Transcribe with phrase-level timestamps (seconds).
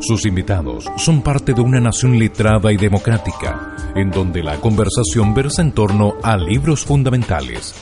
[0.00, 5.60] Sus invitados son parte de una nación letrada y democrática, en donde la conversación versa
[5.60, 7.74] en torno a libros fundamentales.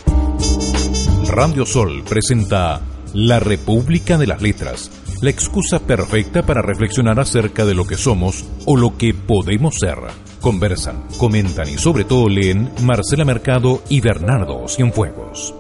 [1.29, 2.81] Radio Sol presenta
[3.15, 4.91] La República de las Letras,
[5.23, 9.98] la excusa perfecta para reflexionar acerca de lo que somos o lo que podemos ser.
[10.41, 15.55] Conversan, comentan y sobre todo leen Marcela Mercado y Bernardo Cienfuegos.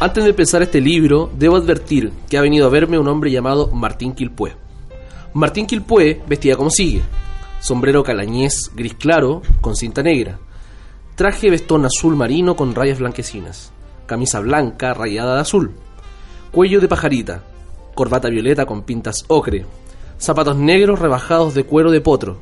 [0.00, 3.68] Antes de empezar este libro, debo advertir que ha venido a verme un hombre llamado
[3.72, 4.54] Martín Quilpué.
[5.34, 7.02] Martín Quilpué vestía como sigue:
[7.60, 10.38] sombrero calañés gris claro con cinta negra,
[11.16, 13.72] traje vestón azul marino con rayas blanquecinas,
[14.06, 15.72] camisa blanca rayada de azul,
[16.52, 17.42] cuello de pajarita,
[17.96, 19.66] corbata violeta con pintas ocre,
[20.16, 22.38] zapatos negros rebajados de cuero de potro,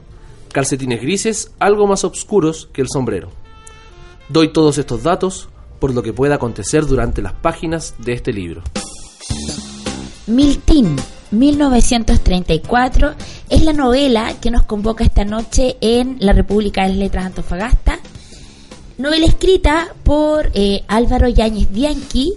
[0.52, 3.30] calcetines grises algo más oscuros que el sombrero.
[4.28, 5.48] Doy todos estos datos
[5.78, 8.62] por lo que pueda acontecer durante las páginas de este libro.
[10.26, 10.96] Miltín,
[11.30, 13.14] 1934,
[13.48, 17.98] es la novela que nos convoca esta noche en la República de las Letras Antofagasta.
[18.98, 22.34] Novela escrita por eh, Álvaro Yáñez Bianchi,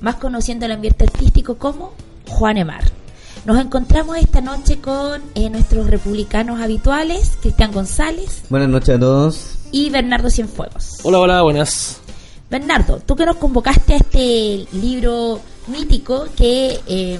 [0.00, 1.92] más conociendo el ambiente artístico como
[2.28, 2.84] Juan Emar.
[3.44, 8.42] Nos encontramos esta noche con eh, nuestros republicanos habituales, Cristian González.
[8.48, 9.58] Buenas noches a todos.
[9.72, 11.00] Y Bernardo Cienfuegos.
[11.02, 12.01] Hola, hola, buenas.
[12.52, 17.18] Bernardo, tú que nos convocaste a este libro mítico que, eh,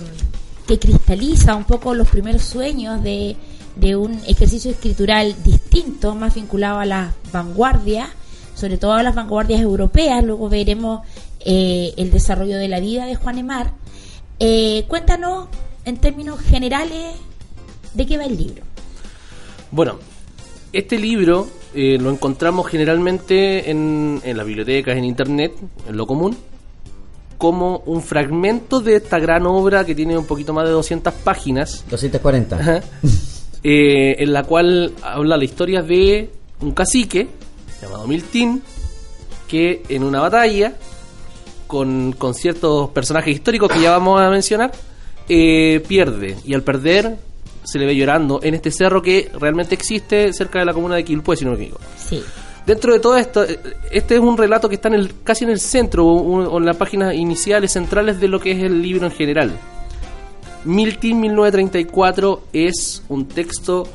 [0.66, 3.37] que cristaliza un poco los primeros sueños de,
[3.76, 8.10] de, un ejercicio escritural distinto, más vinculado a las vanguardias,
[8.54, 11.00] sobre todo a las vanguardias europeas, luego veremos
[11.41, 13.72] eh, el desarrollo de la vida de Juan Emar.
[14.38, 15.49] Eh, cuéntanos
[15.87, 17.14] en términos generales
[17.94, 18.64] de qué va el libro.
[19.70, 19.99] Bueno,
[20.75, 25.53] este libro eh, lo encontramos generalmente en, en las bibliotecas, en internet,
[25.88, 26.37] en lo común,
[27.38, 31.84] como un fragmento de esta gran obra que tiene un poquito más de 200 páginas.
[31.91, 32.82] 240.
[33.65, 36.31] eh, en la cual habla la historia de
[36.61, 37.28] un cacique
[37.81, 38.62] llamado Miltín,
[39.49, 40.75] que en una batalla
[41.66, 44.72] con, con ciertos personajes históricos que ya vamos a mencionar,
[45.28, 46.37] eh, pierde.
[46.44, 47.16] Y al perder
[47.65, 51.05] se le ve llorando en este cerro que realmente existe cerca de la comuna de
[51.05, 51.83] Quilpué, si no me equivoco.
[51.97, 52.23] Sí.
[52.67, 53.45] Dentro de todo esto,
[53.91, 56.65] este es un relato que está en el, casi en el centro o, o en
[56.65, 59.53] las páginas iniciales, centrales de lo que es el libro en general.
[60.65, 63.89] Milton 1934 es un texto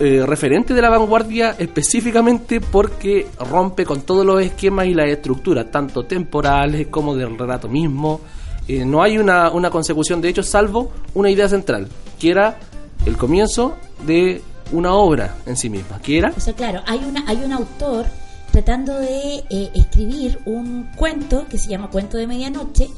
[0.00, 5.70] eh, referente de la vanguardia específicamente porque rompe con todos los esquemas y las estructuras,
[5.70, 8.20] tanto temporales como del relato mismo.
[8.66, 11.88] Eh, no hay una, una consecución de hechos salvo una idea central,
[12.18, 12.58] que era
[13.04, 14.42] el comienzo de
[14.72, 16.32] una obra en sí misma, que era...
[16.36, 18.06] O sea, claro, hay, una, hay un autor
[18.50, 22.88] tratando de eh, escribir un cuento que se llama Cuento de Medianoche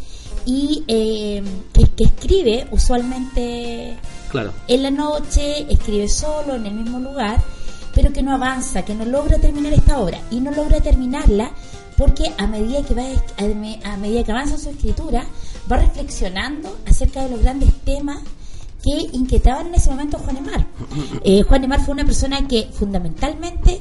[0.45, 1.43] y eh,
[1.73, 3.97] que, que, escribe usualmente
[4.31, 4.53] claro.
[4.69, 7.43] en la noche, escribe solo en el mismo lugar,
[7.95, 11.51] pero que no avanza, que no logra terminar esta obra y no logra terminarla
[11.97, 13.05] porque a medida que va
[13.85, 15.25] a medida que avanza su escritura
[15.71, 18.19] va reflexionando acerca de los grandes temas
[18.83, 20.67] que inquietaban en ese momento a Juan Emar.
[21.25, 23.81] Eh, Juan Emar fue una persona que fundamentalmente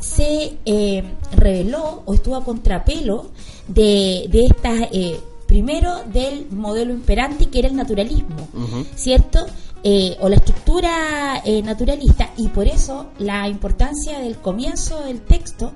[0.00, 3.30] se eh, reveló o estuvo a contrapelo
[3.68, 8.86] de, de estas, eh, primero del modelo imperante que era el naturalismo, uh -huh.
[8.94, 9.46] ¿cierto?
[9.88, 15.74] eh, o la estructura eh, naturalista y por eso la importancia del comienzo del texto,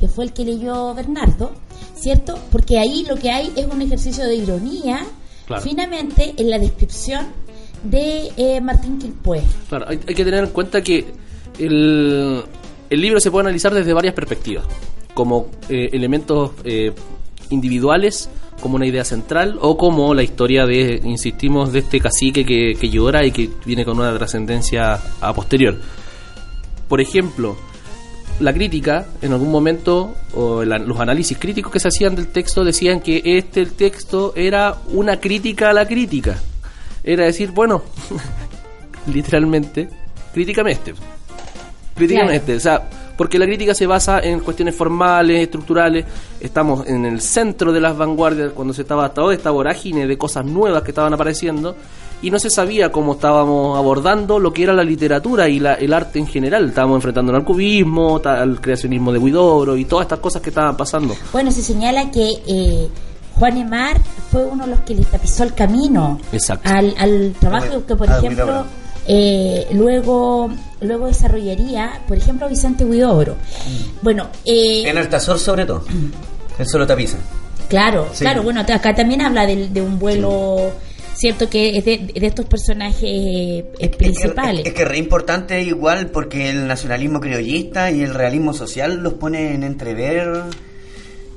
[0.00, 1.52] que fue el que leyó Bernardo,
[1.94, 2.38] ¿cierto?
[2.50, 5.04] Porque ahí lo que hay es un ejercicio de ironía,
[5.46, 5.62] Claro.
[5.62, 7.26] finamente, en la descripción
[7.84, 9.42] de eh, Martín Quilpué.
[9.68, 11.04] Claro, hay, hay que tener en cuenta que
[11.58, 12.42] el,
[12.88, 14.64] el libro se puede analizar desde varias perspectivas,
[15.12, 16.92] como eh, elementos eh,
[17.50, 18.30] individuales,
[18.62, 22.88] como una idea central, o como la historia de, insistimos, de este cacique que, que
[22.88, 25.76] llora y que viene con una trascendencia a posterior.
[26.88, 27.56] Por ejemplo,
[28.40, 32.64] la crítica, en algún momento, o la- los análisis críticos que se hacían del texto
[32.64, 36.38] decían que este el texto era una crítica a la crítica.
[37.04, 37.82] Era decir, bueno,
[39.06, 39.88] literalmente,
[40.32, 40.94] críticame este.
[41.94, 42.56] Críticame este.
[42.56, 46.04] O sea, porque la crítica se basa en cuestiones formales, estructurales.
[46.40, 50.44] Estamos en el centro de las vanguardias cuando se estaba toda esta vorágine de cosas
[50.44, 51.76] nuevas que estaban apareciendo
[52.22, 55.92] y no se sabía cómo estábamos abordando lo que era la literatura y la- el
[55.92, 56.68] arte en general.
[56.68, 61.14] Estábamos enfrentando al cubismo, al creacionismo de Huidobro y todas estas cosas que estaban pasando.
[61.32, 62.88] Bueno, se señala que eh,
[63.38, 63.96] Juan Emar
[64.30, 66.18] fue uno de los que le tapizó el camino
[66.64, 68.64] al, al trabajo que, por a ejemplo,
[69.06, 70.50] eh, luego
[70.82, 73.36] luego desarrollaría, por ejemplo, Vicente Huidobro.
[74.02, 75.84] Bueno, eh, En Altazor sobre todo.
[76.58, 77.16] Él solo tapiza.
[77.68, 78.24] Claro, Sí.
[78.24, 80.70] claro, bueno, acá también habla del- de, un vuelo,
[81.20, 84.62] cierto, que es de, de estos personajes eh, Es principales.
[84.62, 88.96] Es, es que es re importante igual porque el nacionalismo criollista y el realismo social
[89.02, 90.42] los pone en entrever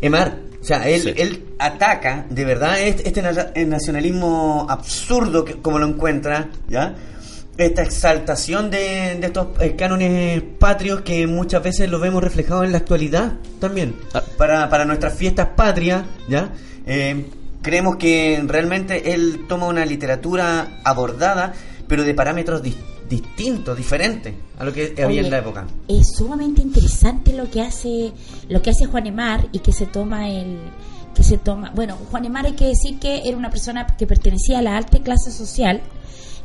[0.01, 0.38] Emar.
[0.62, 1.13] O sea, él, Sí.
[1.18, 6.95] él ataca de verdad este, este na- el nacionalismo absurdo que, como lo encuentra, ¿ya?
[7.57, 12.71] Esta exaltación de, de estos eh, cánones patrios que muchas veces lo vemos reflejado en
[12.71, 13.94] la actualidad también.
[14.13, 14.24] Ah.
[14.38, 16.50] Para, para nuestras fiestas patrias, ¿ya?
[16.88, 17.25] Eh,
[17.63, 21.54] creemos que realmente él toma una literatura abordada,
[21.88, 22.75] pero de parámetros dis-
[23.10, 25.65] distintos, diferentes a lo que había Oye, en la época.
[25.88, 28.12] Es sumamente interesante lo que hace
[28.50, 30.57] lo que hace Juan Emar y que se toma el
[31.15, 34.59] que se toma, bueno, Juan Emar hay que decir que era una persona que pertenecía
[34.59, 35.81] a la alta clase social.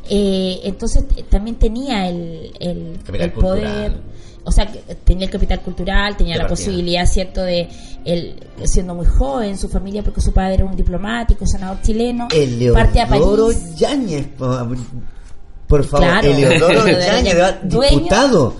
[0.09, 4.01] eh, entonces eh, también tenía el, el, poder, cultural.
[4.49, 6.55] O sea, que tenía el capital cultural, tenía la partida.
[6.67, 7.69] posibilidad, cierto, de
[8.05, 8.35] él
[8.65, 12.27] siendo muy joven, su familia, porque su padre era un diplomático, senador chileno,
[12.73, 13.75] parte a París.
[13.77, 16.27] Yáñez, por, favor, Claro.
[16.27, 18.55] Eleodoro Yáñez, diputado,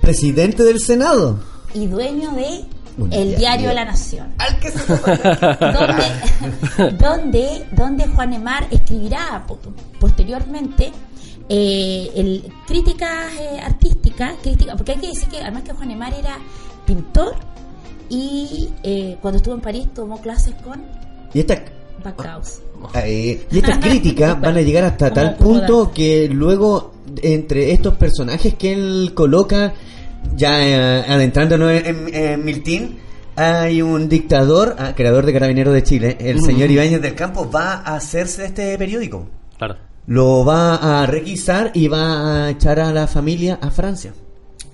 [0.00, 1.38] presidente del Senado.
[1.74, 2.64] y dueño de
[2.98, 3.38] Un El diario.
[3.38, 4.26] Diario de la Nación.
[4.38, 4.78] Al que se
[6.88, 9.58] donde, donde, donde Juan Emar escribirá po-
[10.00, 10.90] posteriormente
[11.48, 16.12] eh, el, críticas eh, artísticas, crítica, porque hay que decir que además que Juan Emar
[16.14, 16.38] era
[16.86, 17.34] pintor
[18.08, 20.82] y eh, cuando estuvo en París tomó clases con
[21.34, 21.62] Y esta
[22.02, 22.60] Baccaus.
[22.94, 26.92] Eh, y estas críticas van a llegar hasta tal punto que luego
[27.22, 29.74] entre estos personajes que él coloca,
[30.36, 32.98] ya eh, adentrándonos en, en- en Miltín,
[33.34, 37.74] hay un dictador, ah, creador de Carabineros de Chile, el señor Ibáñez del Campo, va
[37.84, 39.26] a hacerse de este periódico.
[39.58, 39.76] Claro.
[40.08, 44.12] Lo va a requisar y va a echar a la familia a Francia.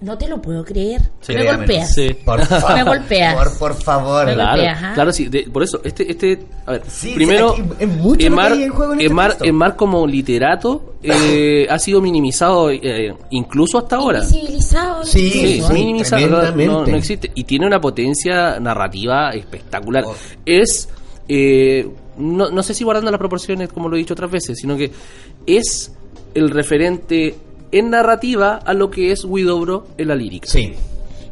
[0.01, 1.01] No te lo puedo creer.
[1.21, 1.59] Sí, me créamelo.
[1.59, 1.95] golpeas.
[1.95, 2.15] Sí.
[2.25, 2.75] Por favor.
[2.75, 3.35] Me golpeas.
[3.37, 4.27] Por, por favor.
[4.27, 4.93] Me Claro, golpeas, ¿ah?
[4.95, 5.29] claro, sí.
[5.29, 8.71] de- por eso, este, este, a ver, Sí, primero, sí, aquí es mucho Emar, en
[8.71, 9.37] juego en este Emar.
[9.41, 14.19] Emar como literato eh, ha sido minimizado eh, incluso hasta ahora.
[14.23, 15.05] Invisibilizado.
[15.05, 15.73] Sí, Sí, ¿ah?
[15.73, 17.31] minimizado, no, no- no existe.
[17.35, 20.05] Y tiene una potencia narrativa espectacular.
[20.06, 20.15] Oh.
[20.44, 20.89] Es,
[21.29, 24.77] eh, no, no sé si guardando las proporciones, como lo he dicho otras veces, sino
[24.77, 24.91] que
[25.46, 25.93] es
[26.34, 27.36] el referente
[27.72, 30.48] en narrativa a lo que es Widobro en la lírica.
[30.48, 30.74] Sí,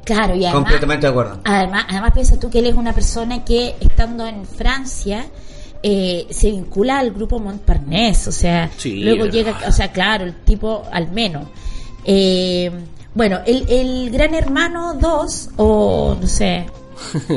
[0.04, 1.38] Claro, y además, completamente de acuerdo.
[1.44, 5.26] Además, además piensa tú que él es una persona que estando en Francia
[5.82, 10.34] eh, se vincula al grupo Montparnasse, o sea, Sí, luego llega, o sea, claro, el
[10.42, 11.44] tipo al menos.
[12.04, 12.70] Eh,
[13.14, 16.66] bueno, el, el Gran Hermano 2, o no sé,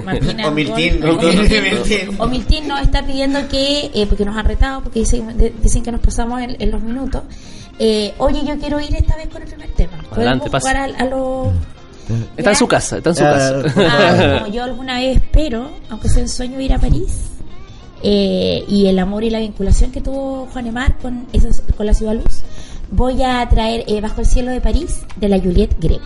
[0.06, 2.28] Martina O Miltín, o o
[2.68, 6.02] nos está pidiendo que, eh, porque nos han retado, porque dicen, de- dicen que nos
[6.02, 7.24] pasamos en, en los minutos.
[7.80, 9.94] Eh, oye, yo quiero ir esta vez con el primer tema.
[9.98, 10.68] ¿Podemos Adelante, pase.
[10.70, 11.48] jugar a, a los
[12.38, 13.64] Está en su casa, está en su Ah, casa.
[13.78, 17.32] Ah, como yo alguna vez espero, aunque sea un sueño, ir a París.
[18.04, 21.94] eh, y el amor y la vinculación que tuvo Juan Emar con, esas- con la
[21.94, 22.44] ciudad luz,
[22.92, 26.06] voy a traer eh, Bajo el cielo de París de la Juliette Greco.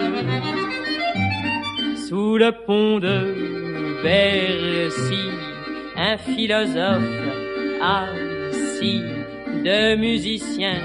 [2.11, 5.29] Sous le pont de Bercy,
[5.95, 7.07] un philosophe
[7.81, 9.01] assis,
[9.63, 10.81] de musiciens,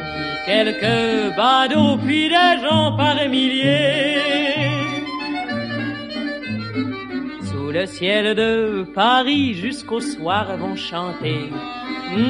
[0.47, 4.21] quelques badauds, puis des gens par milliers.
[7.50, 11.50] Sous le ciel de Paris, jusqu'au soir vont chanter.
[12.14, 12.21] Mmh,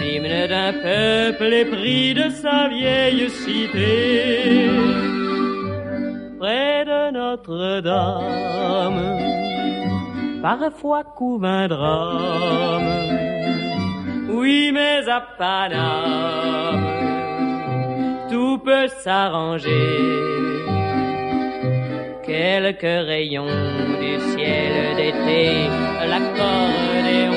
[0.00, 5.25] L'hymne d'un peuple épris de sa vieille cité.
[6.38, 9.00] Près de Notre-Dame,
[10.42, 12.82] parfois couvre un drame.
[14.28, 16.84] Oui, mais à Paname,
[18.30, 19.96] tout peut s'arranger.
[22.26, 23.46] Quelques rayons
[23.98, 25.68] du ciel d'été,
[26.06, 27.32] l'accordéon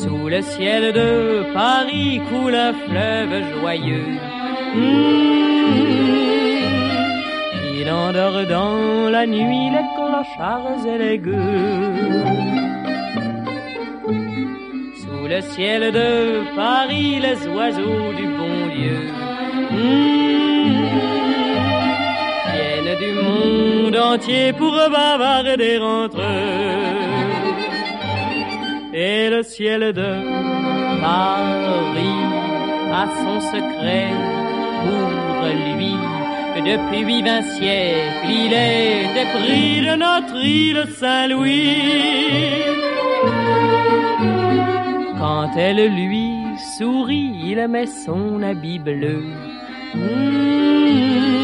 [0.00, 4.12] Sous le ciel de Paris coule un fleuve joyeux.
[4.74, 5.94] Mmh.
[7.76, 12.22] Il endort dans la nuit les clochards et les gueux.
[15.02, 16.10] Sous le ciel de
[16.56, 19.00] Paris, les oiseaux du bon Dieu
[19.70, 20.33] mmh.
[22.98, 27.24] Du monde entier pour bavarder entre eux.
[28.92, 30.10] Et le ciel de
[31.00, 32.22] Paris
[32.92, 34.10] a son secret
[34.84, 35.44] pour
[35.76, 35.94] lui.
[36.56, 41.76] Depuis vingt siècles, il est épris de notre île Saint-Louis.
[45.18, 46.30] Quand elle lui
[46.78, 49.24] sourit, il met son habit bleu.
[49.94, 51.43] Mmh.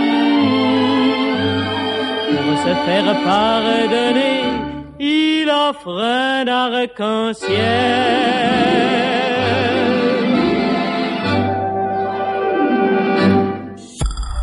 [2.37, 4.43] Pour se faire pardonner,
[4.99, 7.51] il offre un arc-en-ciel.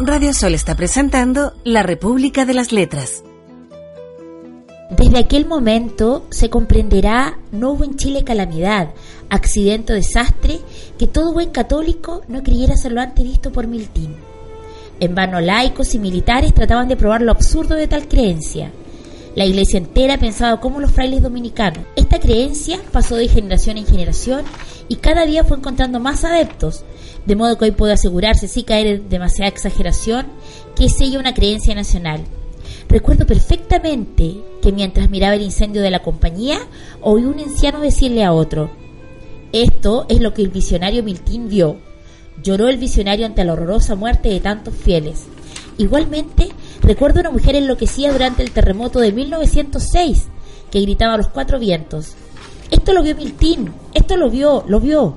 [0.00, 3.25] Radio Sol está presentando La República de las Letras.
[4.90, 8.95] Desde aquel momento se comprenderá no hubo en Chile calamidad,
[9.28, 10.61] accidente o desastre
[10.99, 14.28] que todo buen católico no creyera ser lo antes visto por Miltín.
[15.00, 18.73] En vano laicos y militares trataban de probar lo absurdo de tal creencia.
[19.37, 21.85] La iglesia entera pensaba como los frailes dominicanos.
[21.95, 24.45] Esta creencia pasó de generación en generación
[24.88, 26.85] y cada día fue encontrando más adeptos,
[27.25, 30.26] de modo que hoy puedo asegurarse, sin caer en demasiada exageración,
[30.75, 32.23] que es ella una creencia nacional.
[32.88, 36.59] Recuerdo perfectamente que mientras miraba el incendio de la compañía,
[37.00, 38.71] oí un anciano decirle a otro,
[39.52, 41.76] esto es lo que el visionario Miltín vio.
[42.42, 45.25] Lloró el visionario ante la horrorosa muerte de tantos fieles.
[45.76, 46.49] Igualmente,
[46.80, 50.26] recuerdo una mujer enloquecida durante el terremoto de 1906,
[50.71, 52.14] que gritaba a los cuatro vientos,
[52.71, 55.16] esto lo vio Miltín, esto lo vio, lo vio.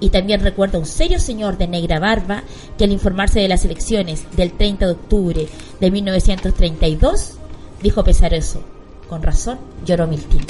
[0.00, 2.42] Y también recuerdo a un serio señor de negra barba
[2.76, 5.48] que al informarse de las elecciones del 30 de octubre
[5.80, 7.34] de 1932,
[7.82, 8.62] dijo pesaroso,
[9.08, 10.44] con razón lloró Miltín.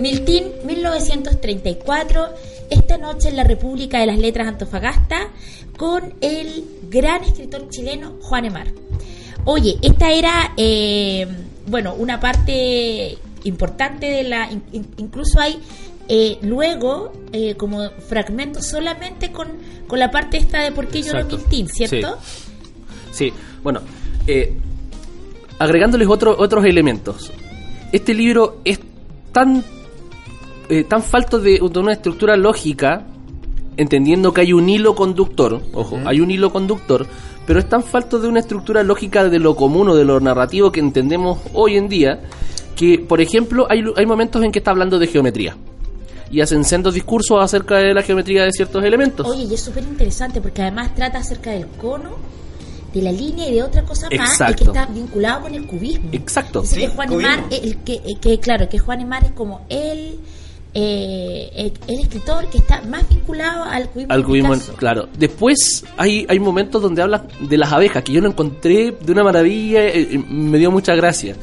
[0.00, 2.28] Miltín, 1934,
[2.70, 5.28] esta noche en la República de las Letras Antofagasta,
[5.76, 8.68] con el gran escritor chileno Juan Emar.
[9.44, 11.26] Oye, esta era, eh,
[11.66, 14.50] bueno, una parte importante de la...
[14.50, 15.58] in- incluso hay
[16.08, 19.48] eh, luego eh, como fragmentos solamente con,
[19.86, 21.38] con la parte esta de por qué lloró Exacto.
[21.38, 22.18] Miltín, ¿cierto?
[23.12, 23.32] Sí,
[23.62, 23.80] bueno,
[24.26, 24.54] eh,
[25.58, 27.30] agregándoles otro- otros elementos.
[27.92, 28.80] Este libro es
[29.32, 29.64] tan,
[30.68, 33.04] eh, tan falto de, de una estructura lógica,
[33.76, 37.06] entendiendo que hay un hilo conductor, ojo, hay un hilo conductor,
[37.46, 40.72] pero es tan falto de una estructura lógica de lo común o de lo narrativo
[40.72, 42.20] que entendemos hoy en día,
[42.74, 45.56] que, por ejemplo, hay, hay momentos en que está hablando de geometría.
[46.30, 49.26] Y hacen sendos discursos acerca de la geometría de ciertos elementos.
[49.26, 52.16] Oye, y es súper interesante porque además trata acerca del cono,
[52.92, 56.08] de la línea y de otra cosa más y que está vinculado con el cubismo.
[56.12, 56.62] Exacto.
[56.62, 57.12] Dice Sí, que Juan.
[57.12, 60.18] Emar, el que, eh, que claro, que Juan Emar es como el,
[60.78, 64.12] eh, el, escritor que está más vinculado al cubismo.
[64.12, 64.74] Al cubismo, Picasso.
[64.74, 65.08] claro.
[65.18, 69.24] Después hay, hay momentos donde habla de las abejas, que yo lo encontré de una
[69.24, 71.34] maravilla, eh, eh, me dio mucha gracia.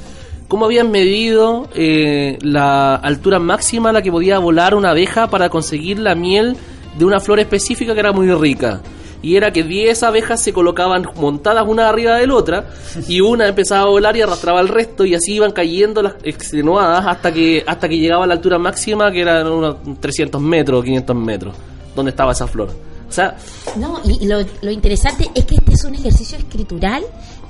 [0.47, 5.49] ¿Cómo habían medido eh, la altura máxima a la que podía volar una abeja para
[5.49, 6.55] conseguir la miel
[6.95, 8.81] de una flor específica que era muy rica?
[9.23, 12.65] Y era que 10 abejas se colocaban montadas una arriba de la otra
[13.07, 17.05] y una empezaba a volar y arrastraba al resto y así iban cayendo las extenuadas
[17.07, 21.15] hasta que hasta que llegaba a la altura máxima que eran unos 300 metros, 500
[21.15, 21.55] metros,
[21.95, 22.69] donde estaba esa flor.
[23.07, 23.35] O sea,
[23.77, 27.03] No, y, lo interesante es que este es un ejercicio escritural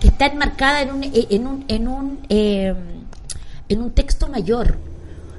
[0.04, 2.74] que está enmarcada en un, eh, en un, en un, eh,
[3.70, 4.78] en un texto mayor.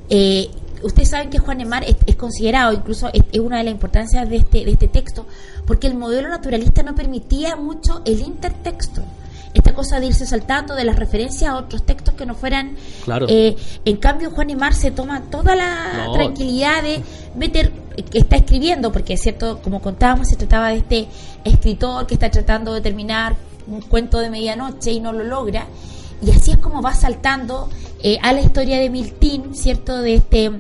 [0.09, 0.49] Eh,
[0.85, 4.29] ustedes saben que Juan Emar es, es considerado, incluso es, es una de las importancias
[4.29, 5.27] de este, de este texto,
[5.67, 9.03] porque el modelo naturalista no permitía mucho el intertexto.
[9.55, 12.75] Esta cosa de irse saltando de las referencias a otros textos que no fueran.
[13.05, 13.27] Claro.
[13.29, 16.13] eh, en cambio, Juan Emar se toma toda la No.
[16.15, 17.01] tranquilidad de
[17.37, 17.71] meter
[18.11, 21.07] que está escribiendo, porque es cierto, como contábamos, se trataba de este
[21.45, 23.37] escritor que está tratando de terminar
[23.69, 25.67] un cuento de medianoche y no lo logra.
[26.27, 27.69] Y así es como va saltando
[28.03, 29.99] eh, a la historia de Miltín, ¿cierto?
[30.01, 30.51] De este,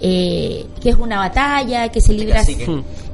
[0.00, 2.66] eh, que es una batalla, que se libra, cacique.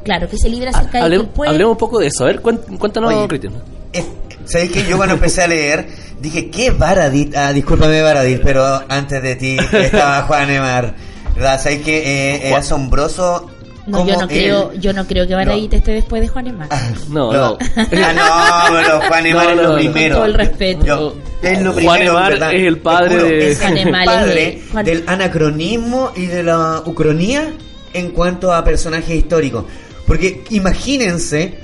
[0.04, 1.48] claro, que se libra cerca de Quilpué.
[1.48, 2.24] hablemos un poco de eso.
[2.24, 3.54] A ver, cuént- cuéntanos, Oye, Cristian.
[3.92, 4.06] Es-
[4.44, 5.88] ¿Sabes que Yo cuando empecé a leer,
[6.20, 7.34] dije, ¿qué Baradit?
[7.36, 10.94] Ah, discúlpame Baradit, pero antes de ti estaba Juan Emar.
[11.34, 11.60] ¿Verdad?
[11.60, 11.98] ¿Sabes que
[12.36, 13.50] eh, es asombroso?
[13.86, 16.68] No, yo no creo, yo no creo que Baradit esté después de Juan Emar.
[17.08, 17.50] No, No.
[17.50, 17.58] no.
[18.18, 19.74] Ah, no, pero Juan Emar No, es no, lo no.
[19.76, 20.14] primero.
[20.16, 20.84] Con todo el respeto.
[20.86, 22.18] Yo- es lo Juan primero,
[22.50, 25.04] es el padre Te juro, de- es Juan el Emar es padre el- Juan- del
[25.06, 27.52] anacronismo y de la ucronía
[27.92, 29.64] en cuanto a personajes históricos.
[30.06, 31.58] Porque imagínense,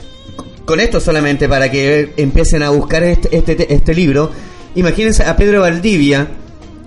[0.64, 4.30] con esto solamente para que empiecen a buscar este, este, este libro,
[4.74, 6.26] imagínense a Pedro Valdivia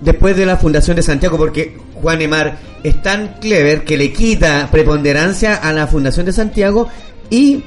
[0.00, 4.68] después de la fundación de Santiago, porque Juan Emar es tan clever que le quita
[4.70, 6.88] preponderancia a la fundación de Santiago
[7.30, 7.62] y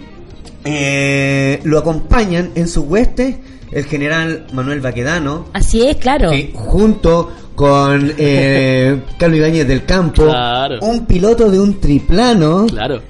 [0.63, 3.39] eh, lo acompañan en su hueste
[3.71, 6.31] el general Manuel Baquedano, Así es, claro.
[6.31, 10.79] que junto con eh, Carlos Ibáñez del Campo, Claro.
[10.81, 13.01] un piloto de un triplano, Claro.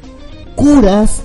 [0.55, 1.23] curas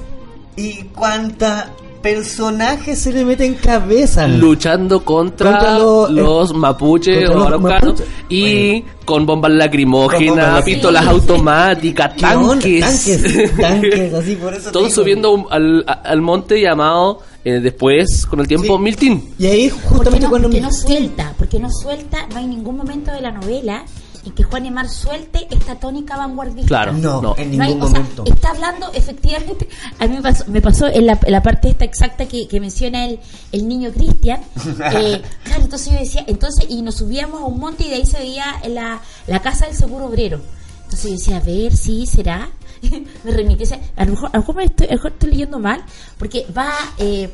[0.57, 1.71] y cuánta
[2.05, 4.29] personajes se le mete en cabeza.
[4.29, 10.63] Luchando contra, Contra los- los mapuches contra o los y con bombas Con lacrimógenas, bombas
[10.65, 11.09] pistolas Sí.
[11.09, 12.81] automáticas, tanques.
[12.81, 14.71] tanques, tanques, así por eso.
[14.71, 18.83] Todos subiendo un- al, al monte llamado eh, después, con el tiempo, Sí.
[18.83, 19.35] Miltín.
[19.39, 23.13] Y ahí justamente no, cuando porque no suelta, porque no suelta, no hay ningún momento
[23.13, 23.85] de la novela
[24.25, 26.69] en que Juan Emar suelte esta tónica vanguardista.
[26.69, 26.93] Claro.
[26.95, 27.35] No, No.
[27.37, 28.25] en No hay- ningún o sea, momento.
[28.27, 31.85] está hablando efectivamente, a mí me pasó, me pasó en, la, en la parte esta
[31.85, 33.21] exacta que, que menciona el,
[33.53, 34.41] el niño Cristian.
[34.95, 38.07] eh, claro, entonces yo decía, entonces, y nos subíamos a un monte y de ahí
[38.07, 40.41] se veía la, la casa del seguro obrero.
[40.85, 42.49] Entonces yo decía, a ver, sí, será.
[43.25, 45.13] me remití, o sea, a lo mejor, a lo mejor me estoy, a lo mejor
[45.13, 45.83] estoy leyendo mal,
[46.19, 47.31] porque va, eh,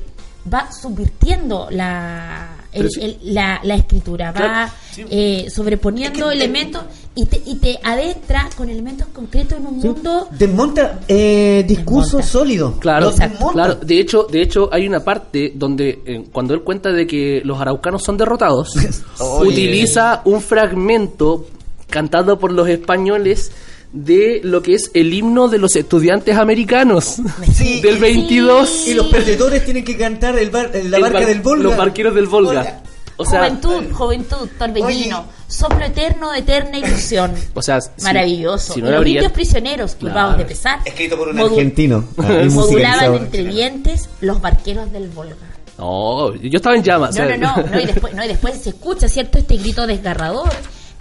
[0.53, 3.00] va subvirtiendo la, el- Pero sí.
[3.02, 5.04] el- la, la escritura, Claro, va sí.
[5.11, 6.83] eh, sobreponiendo Es que te- elementos
[7.14, 9.88] y te, y te adentra con elementos concretos en un Sí.
[9.88, 12.26] mundo Desmonta eh, discurso Desmonta.
[12.28, 12.74] sólido.
[12.78, 13.52] Claro, Los desmonta.
[13.52, 13.74] claro.
[13.76, 17.61] De hecho, de hecho hay una parte donde eh, cuando él cuenta de que los
[17.61, 18.74] araucanos son derrotados,
[19.40, 21.46] utiliza un fragmento
[21.88, 23.50] cantado por los españoles
[23.92, 27.16] de lo que es el himno de los estudiantes americanos
[27.53, 28.87] Sí, del y- 22.
[28.88, 31.62] Y los perdedores tienen que cantar el bar- la El barca bar- del Volga.
[31.64, 32.83] Los barqueros del Volga.
[33.16, 35.29] O sea, juventud, juventud, torbellino, Oye.
[35.46, 37.33] soplo eterno de eterna ilusión.
[37.55, 38.72] o sea, si- Maravilloso.
[38.74, 40.38] si y no los indios prisioneros, culpados Claro.
[40.38, 42.05] de pesar, Escrito por un modu- argentino.
[42.18, 45.37] Ah, modulaban entre dientes los barqueros del Volga.
[45.76, 47.14] No, yo estaba en llamas.
[47.16, 49.38] No, o sea, no, no, no, y después, no, y después se escucha, ¿cierto?
[49.38, 50.48] Este grito desgarrador,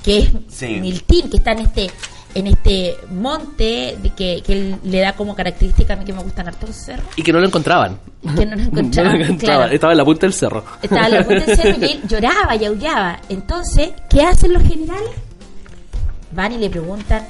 [0.04, 0.68] que es Sí.
[0.82, 1.92] Miltín, que está en este
[2.36, 6.22] en este monte de que, que él le da como característica a mí que me
[6.22, 7.98] gustan harto los cerros, Y que no lo encontraban.
[8.36, 9.38] que no lo encontraban, No lo encontraban.
[9.38, 9.74] claro.
[9.74, 10.64] Estaba en la punta del cerro.
[10.82, 13.20] Estaba en la punta del cerro y él lloraba y aullaba.
[13.30, 15.10] Entonces, ¿qué hacen los generales?
[16.32, 17.26] Van y le preguntan,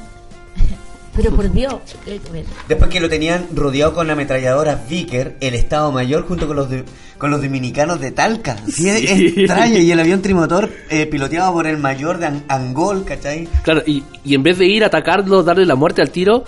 [1.21, 1.73] pero por Dios,
[2.05, 2.19] eh,
[2.67, 6.69] Después que lo tenían rodeado con la ametralladora Vicker, el Estado Mayor, junto con los
[6.69, 6.84] de-
[7.17, 8.55] con los dominicanos de Talca.
[8.67, 9.34] Sí, es Sí.
[9.38, 9.77] extraño.
[9.79, 13.47] Y el avión trimotor eh, piloteado por el mayor de An- Angol, ¿cachai?
[13.63, 16.45] Claro, y, y en vez de ir a atacarlo, darle la muerte al tiro,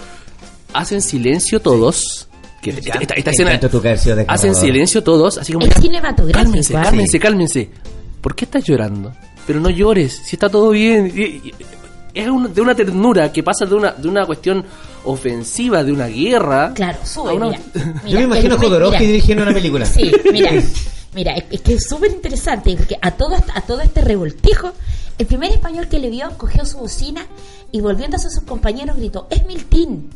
[0.74, 2.30] hacen silencio todos.
[2.62, 4.24] Que esta, esta- esta Me escena.
[4.28, 5.66] Hacen silencio todos, así como.
[5.66, 6.82] Es ya, cinematográfico, Cálmense, ¿ah?
[6.84, 7.20] cálmense, Sí.
[7.20, 7.70] cálmense.
[8.22, 9.12] ¿Por qué estás llorando?
[9.48, 11.12] Pero no llores, si está todo bien.
[11.14, 11.54] Y- y-
[12.14, 14.66] Es un- de una ternura que pasa de una, de una cuestión
[15.06, 16.74] ofensiva, de una guerra.
[16.74, 17.60] claro, sube, una- mira,
[18.08, 19.86] Yo me imagino Jodorowsky dirigiendo una película.
[19.86, 20.52] Sí, mira.
[21.14, 24.72] Mira, es, es que es súper interesante porque a todo, a todo este revoltijo,
[25.18, 27.26] el primer español que le vio cogió su bocina
[27.70, 30.10] y volviéndose a sus compañeros gritó, es Miltín.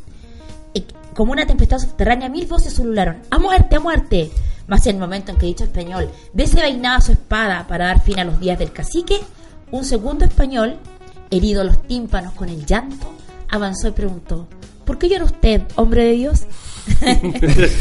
[0.74, 4.32] Y como una tempestad subterránea, mil voces ulularon, a muerte, a muerte.
[4.68, 8.24] Más en el momento en que dicho español desenvainaba su espada para dar fin a
[8.24, 9.20] los días del cacique,
[9.72, 10.78] un segundo español,
[11.32, 13.08] herido los tímpanos con el llanto,
[13.50, 14.48] avanzó y preguntó,
[14.86, 16.42] ¿por qué llora usted, hombre de Dios?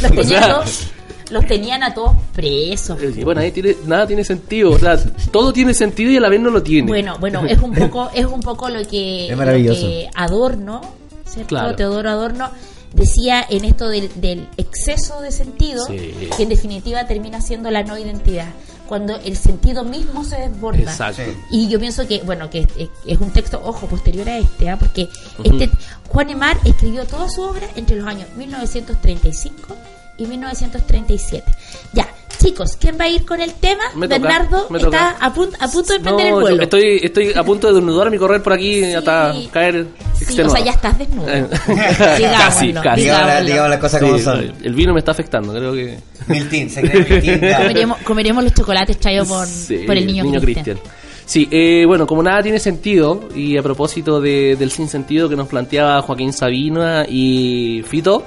[0.03, 0.87] los, O sea- tenían a todos,
[1.31, 2.99] los tenían a todos presos.
[3.17, 4.71] Y bueno, ahí tiene, nada tiene sentido.
[4.73, 4.97] O sea,
[5.31, 6.89] todo tiene sentido y a la vez no lo tiene.
[6.89, 9.83] Bueno, bueno, es un poco, es un poco lo que, Es maravilloso.
[9.83, 10.81] lo que Adorno,
[11.27, 11.49] ¿cierto?
[11.49, 11.77] Claro.
[11.77, 12.51] Teodoro Adorno
[12.95, 16.13] decía en esto del, del exceso de sentido, Sí.
[16.37, 18.49] que en definitiva termina siendo la no identidad,
[18.95, 20.79] cuando el sentido mismo se desborda.
[20.79, 21.23] Exacto.
[21.51, 22.65] Y yo pienso que, bueno, que
[23.07, 24.79] es, un texto, ojo, posterior a este, ¿ah?
[24.79, 25.09] porque
[25.43, 25.69] este
[26.07, 29.77] Juan Emar escribió toda su obra entre los años 1935
[30.17, 31.45] y 1937.
[31.93, 32.07] Ya,
[32.45, 33.83] chicos, ¿quién va a ir con el tema?
[33.95, 34.77] Me toca, Bernardo toca.
[34.79, 36.63] está a, punto a punto de No, emprender el vuelo.
[36.63, 38.93] estoy, estoy a punto de desnudar mi correr por aquí Sí.
[38.95, 41.29] hasta caer Sí, o sea, ya estás desnudo.
[41.29, 43.03] Eh, casi, casi.
[43.03, 44.53] Digamos, digamos las cosas como Sí, son.
[44.63, 45.99] el vino me está afectando, creo que.
[46.29, 47.57] Miltín, se cree.
[47.57, 50.79] Comeremos, comeremos los chocolates traídos por, Sí, por el niño, Cristian.
[51.27, 55.49] Sí, eh, bueno, como nada tiene sentido, y a propósito de- del sinsentido que nos
[55.49, 58.25] planteaba Joaquín Sabina y Fito,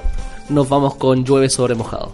[0.49, 2.13] nos vamos con Llueve sobre mojado.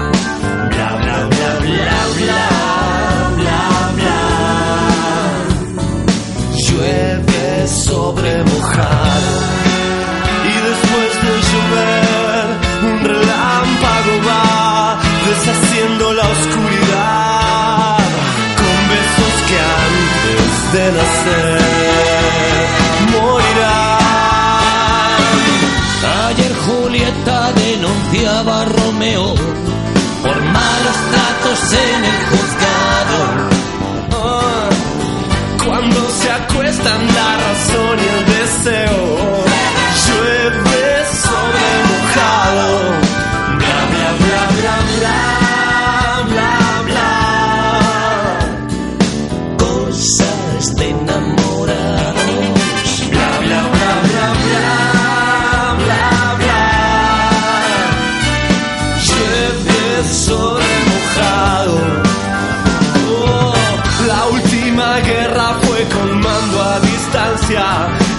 [65.61, 67.63] Fue con mando a distancia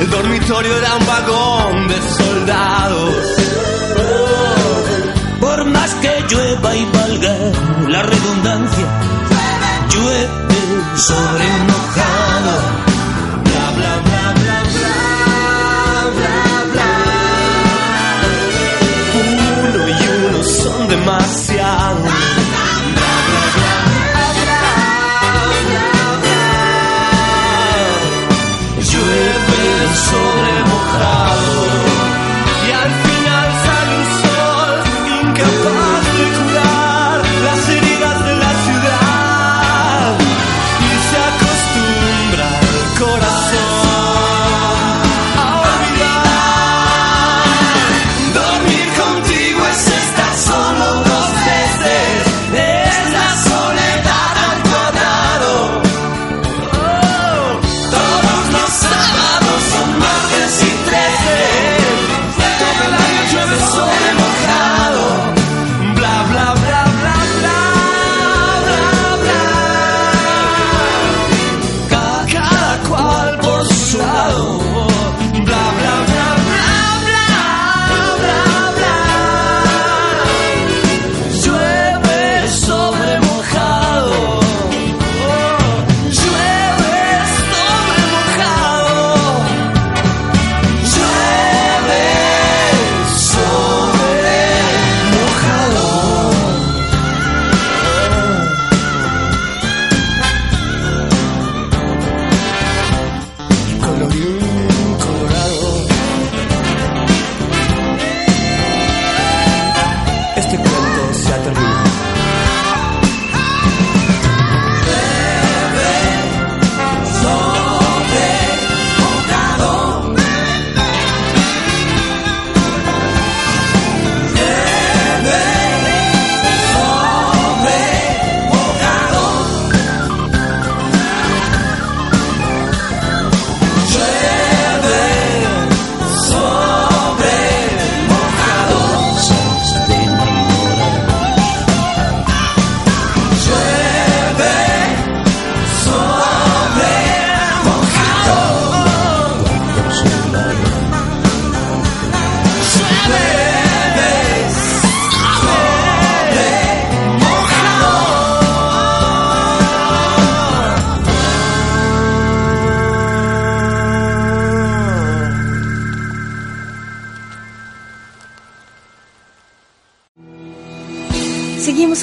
[0.01, 3.15] el dormitorio era un vagón de soldados
[5.41, 7.35] Por más que llueva y valga
[7.89, 8.87] la redundancia,
[9.91, 10.61] llueve
[10.97, 12.12] sobre mojado.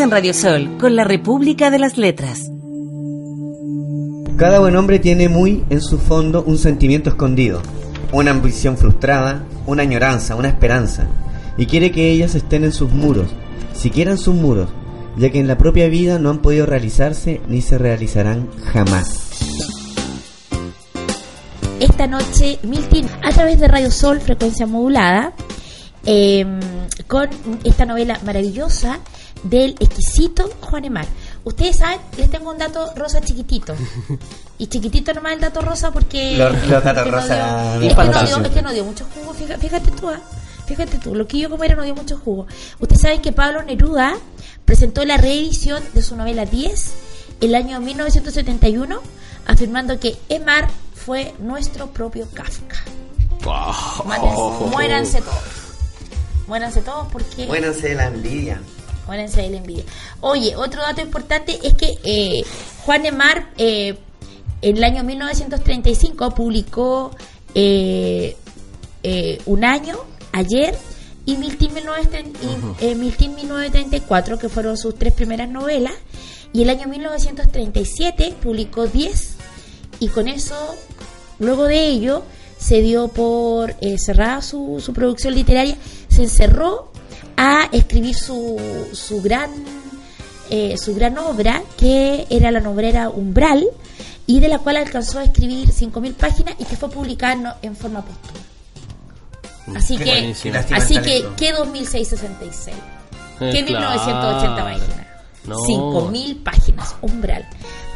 [0.09, 2.49] En Radio Sol con la República de las Letras.
[4.37, 7.61] Cada buen hombre tiene muy en su fondo un sentimiento escondido,
[8.11, 11.05] una ambición frustrada, una añoranza, una esperanza,
[11.57, 13.27] y quiere que ellas estén en sus muros,
[13.73, 14.69] siquiera en sus muros,
[15.15, 19.27] ya que en la propia vida no han podido realizarse ni se realizarán jamás.
[21.79, 25.33] esta noche Milton a través de Radio Sol, frecuencia modulada,
[26.05, 26.45] eh,
[27.07, 27.29] con
[27.63, 28.99] esta novela maravillosa
[29.43, 31.05] del exquisito Juan Emar.
[31.43, 33.75] Ustedes saben, les tengo un dato rosa chiquitito.
[34.57, 36.37] Y chiquitito nomás el dato rosa porque...
[36.37, 39.05] Los- los datos no rosa dio- es, que no dio, es que no dio mucho
[39.15, 40.19] jugo, fíjate, fíjate tú, ah.
[40.65, 42.45] fíjate tú, lo que yo como era no dio mucho jugo.
[42.79, 44.15] Ustedes saben que Pablo Neruda
[44.65, 46.91] presentó la reedición de su novela 10
[47.41, 48.99] el año 1971,
[49.47, 52.75] afirmando que Emar fue nuestro propio Kafka.
[54.05, 55.39] Mátense- muéranse todos.
[56.47, 57.45] Muéranse todos porque...
[57.47, 58.61] Muéranse de la envidia.
[59.09, 59.83] Muéranse de la envidia.
[60.21, 62.43] Oye, otro dato importante es que eh,
[62.85, 63.97] Juan Emar eh,
[64.61, 67.09] en el año 1935 publicó
[67.55, 68.35] eh,
[69.47, 69.97] Un año,
[70.31, 70.77] ayer,
[71.25, 72.39] y Miltín, 1930
[72.83, 75.93] y, eh, Miltín 1934, que fueron sus tres primeras novelas,
[76.53, 79.37] y el año 1937 publicó 10,
[80.01, 80.55] y con eso,
[81.39, 82.21] luego de ello,
[82.59, 85.77] se dio por cerrada su, su producción literaria,
[86.09, 86.91] se encerró
[87.41, 88.59] a escribir su,
[88.91, 89.49] su gran
[90.49, 93.65] eh, su gran obra que era la novelera Umbral
[94.27, 97.75] y de la cual alcanzó a escribir 5.000 páginas y que fue publicada en, en
[97.75, 98.39] forma póstuma.
[99.77, 101.25] Así Qué que, así que.
[101.37, 102.75] ¿qué 2666?
[103.39, 103.89] Eh, ¿Qué claro.
[103.89, 105.07] 1980 páginas?
[105.45, 105.55] No.
[105.55, 107.47] 5.000 páginas, Umbral.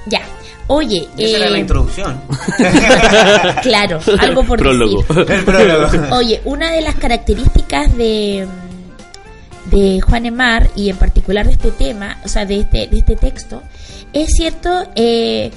[0.06, 0.22] Ya.
[0.68, 2.22] Oye, Esa era la eh, introducción.
[3.62, 5.04] claro, algo por Prólogo.
[5.04, 5.32] decir.
[5.32, 6.16] El prólogo.
[6.16, 8.48] Oye, una de las características de,
[9.72, 13.16] de Juan Emar y en particular de este tema, o sea, de este, de este
[13.16, 13.62] texto,
[14.12, 15.52] es cierto eh,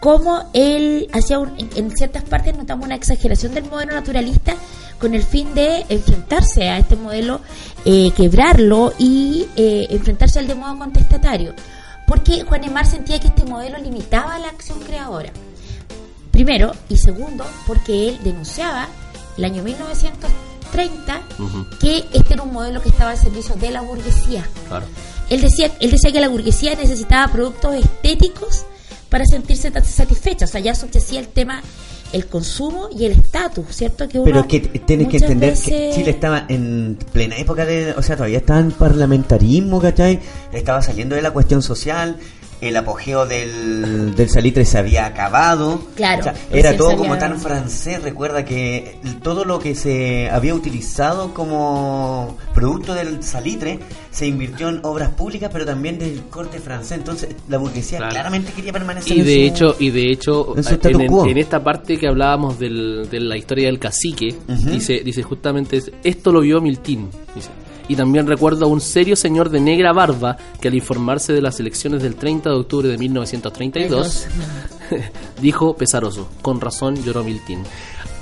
[0.00, 4.54] cómo él hacía un- en- ciertas partes notamos una exageración del modelo naturalista
[4.98, 7.40] con el fin de enfrentarse a este modelo,
[7.84, 11.54] eh, quebrarlo y eh, enfrentarse al de modo contestatario.
[12.06, 15.32] Porque Juan Emar sentía que este modelo limitaba la acción creadora.
[16.30, 18.88] Primero, y segundo, porque él denunciaba
[19.38, 20.51] el año 1930
[21.38, 21.66] Ujú.
[21.80, 24.46] que este era un modelo que estaba al servicio de la burguesía.
[24.68, 24.86] Claro.
[25.30, 28.64] Él decía, él decía que la burguesía necesitaba productos estéticos
[29.08, 30.44] para sentirse satisfecha.
[30.46, 31.62] O sea, ya subyacía el tema,
[32.12, 34.08] el consumo y el estatus, ¿cierto?
[34.08, 37.92] Que uno Pero que tienes que entender que veces- Chile estaba en plena época de.
[37.96, 40.20] O sea, todavía estaba en parlamentarismo, ¿cachai?
[40.52, 42.16] Estaba saliendo de la cuestión social.
[42.62, 45.82] El apogeo del, del salitre se había acabado.
[45.96, 48.00] Claro, O sea, recién era todo como tan francés.
[48.02, 53.80] Recuerda que todo lo que se había utilizado como producto del salitre
[54.12, 56.98] se invirtió en obras públicas, pero también del corte francés.
[56.98, 58.12] Entonces, la burguesía Claro.
[58.12, 61.00] claramente quería permanecer Y en de su- hecho, y de hecho, en su en, statu
[61.00, 61.26] en- quo.
[61.26, 66.30] en esta parte que hablábamos del- de la historia del cacique, dice, dice justamente esto
[66.30, 67.08] lo vio Miltín.
[67.34, 67.48] dice.
[67.92, 71.60] Y también recuerdo a un serio señor de negra barba que al informarse de las
[71.60, 74.26] elecciones del 30 de octubre de 1932
[75.42, 77.62] dijo pesaroso, con razón lloró Miltín.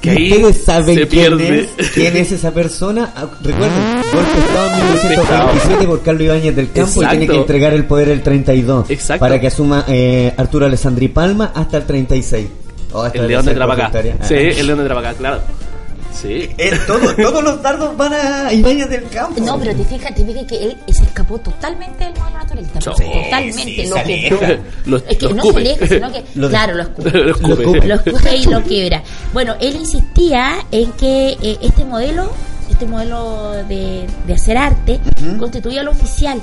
[0.01, 1.69] Que ahí ¿Ustedes saben se quién pierde.
[1.79, 3.13] es, quién es esa persona?
[3.15, 7.11] Ah, Recuerden, golpe Estado en 1947 por Carlos Ibáñez del Campo y Exacto.
[7.11, 9.21] tiene que entregar el poder el 32 Exacto.
[9.21, 12.47] para que asuma eh, Arturo Alessandri Palma hasta el 36.
[12.93, 13.93] Oh, esta El debe león de Trapacá.
[13.95, 14.25] Ah.
[14.27, 15.41] Sí, el león de Trapacá, claro.
[16.13, 16.51] Sí.
[16.59, 19.41] Eh, todo- todos los dardos van a Ibáñez del Campo.
[19.41, 22.81] No, pero te fijas, te fijas que él se escapó totalmente del modelo naturalista.
[22.81, 23.63] Sí, totalmente.
[23.65, 24.59] sí, lo aleja.
[24.87, 25.63] Lo- es que lo no escupe.
[25.65, 26.25] se aleja, sino que.
[26.35, 27.11] Lo- claro, lo escupe.
[27.11, 27.53] Lo escupe.
[27.63, 27.87] escupe.
[27.87, 29.03] lo escupe y lo quiebra.
[29.33, 32.31] Bueno, él insistía en que eh, este modelo,
[32.71, 35.01] este modelo de, de hacer arte,
[35.39, 36.41] constituía lo oficial,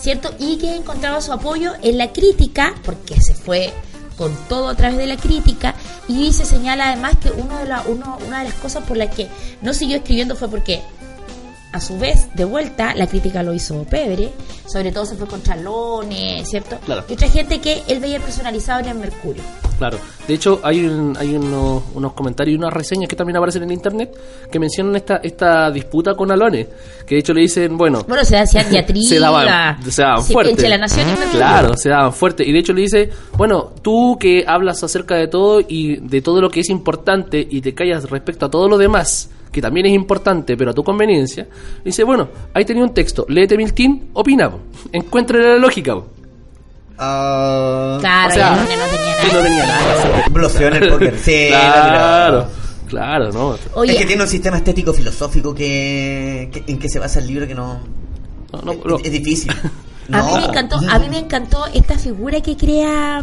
[0.00, 0.30] ¿cierto?
[0.38, 3.72] Y que encontraba su apoyo en la crítica, porque se fue
[4.18, 5.74] con todo a través de la crítica,
[6.08, 9.14] y se señala además que uno de la, uno, una de las cosas por las
[9.14, 9.28] que
[9.62, 10.82] no siguió escribiendo fue porque
[11.72, 14.30] a su vez, de vuelta, la crítica lo hizo Pebre,
[14.66, 16.78] sobre todo se fue contra Lone, ¿cierto?
[16.84, 17.04] Claro.
[17.08, 19.42] Y otra gente que él veía personalizado en el Mercurio.
[19.78, 19.98] Claro.
[20.26, 23.70] De hecho, hay, un- hay unos, unos comentarios y unas reseñas que también aparecen en
[23.70, 24.12] internet
[24.50, 26.66] que mencionan esta, esta disputa con Alone.
[27.06, 29.08] Que de hecho le dicen, bueno, Bueno, se hacían diatriba.
[29.08, 30.50] se daban, se daban Sí, fuerte.
[30.50, 31.28] Entre la nación y el.
[31.30, 32.44] Claro, se daban fuerte.
[32.44, 36.40] Y de hecho le dice, bueno, tú que hablas acerca de todo y de todo
[36.40, 39.92] lo que es importante y te callas respecto a todo lo demás, que también es
[39.92, 41.46] importante, pero a tu conveniencia,
[41.84, 44.58] dice, bueno, ahí tenía un texto, léete Miltín, opina, po.
[44.92, 45.94] encuéntrale la lógica.
[45.94, 46.06] po.
[46.98, 48.56] Ah, Claro, O sea,
[49.32, 50.24] no tenía nada.
[50.30, 51.18] Bloqueó en el póker.
[51.18, 51.58] Sí, la
[51.90, 52.46] claro,
[52.88, 53.56] claro, ¿no?
[53.74, 57.26] Oye, Es que tiene un sistema estético filosófico que, que- en que se basa el
[57.28, 57.80] libro que no,
[58.52, 58.96] No, no, es, no.
[58.98, 59.52] es difícil.
[60.10, 63.22] A mí me encantó, a mí me encantó esta figura que crea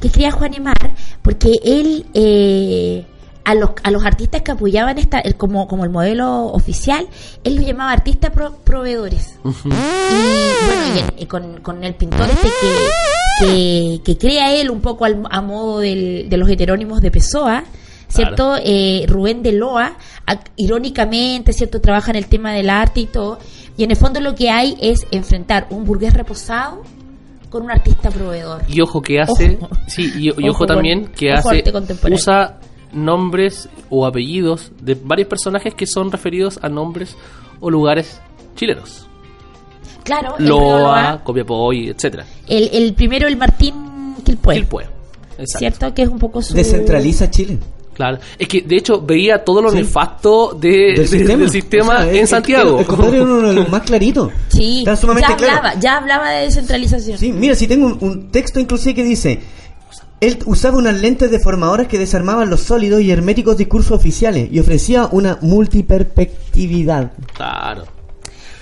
[0.00, 3.04] que crea Juan Emar, porque él eh,
[3.50, 7.06] a los a los artistas que apoyaban esta el- como como el modelo oficial,
[7.44, 9.38] él los llamaba artistas pro- proveedores.
[9.44, 14.80] Y bueno, y, y con, con el pintor este que, que, que crea él un
[14.80, 17.64] poco al- a modo del- de los heterónimos de Pessoa,
[18.08, 18.56] ¿cierto?
[18.62, 21.80] Eh, Rubén de Loa, a- irónicamente, ¿cierto?
[21.80, 23.38] Trabaja en el tema del arte y todo.
[23.76, 26.82] Y en el fondo lo que hay es enfrentar un burgués reposado
[27.48, 28.62] con un artista proveedor.
[28.68, 29.70] Y ojo que hace, Ojo.
[29.86, 31.62] sí, y, y ojo, también que ojo hace,
[32.12, 32.58] usa
[32.92, 37.16] nombres o apellidos de varios personajes que son referidos a nombres
[37.60, 38.20] o lugares
[38.56, 39.06] chilenos.
[40.04, 42.24] Claro, Loa, Loa, Copiapó y etcétera.
[42.48, 44.84] el, el primero, el Martín Quilpué, Quilpué.
[45.38, 45.58] Exacto.
[45.58, 45.94] ¿cierto?
[45.94, 46.54] Que es un poco su...
[46.54, 47.58] Descentraliza Chile.
[47.94, 48.18] Claro.
[48.38, 49.78] Es que de hecho veía todo lo Sí.
[49.78, 50.94] nefasto de, de-
[51.36, 52.74] del sistema, O sea, en el- Santiago.
[52.76, 54.30] El, el compadre era uno de los más claritos.
[54.48, 55.56] Sí, Está sumamente ya claro.
[55.58, 57.18] hablaba, ya hablaba de descentralización.
[57.18, 59.40] Sí, mira, si tengo un, un texto inclusive que dice,
[60.20, 65.08] él usaba unas lentes deformadoras que desarmaban los sólidos y herméticos discursos oficiales y ofrecía
[65.12, 67.12] una multiperspectividad.
[67.34, 67.97] Claro.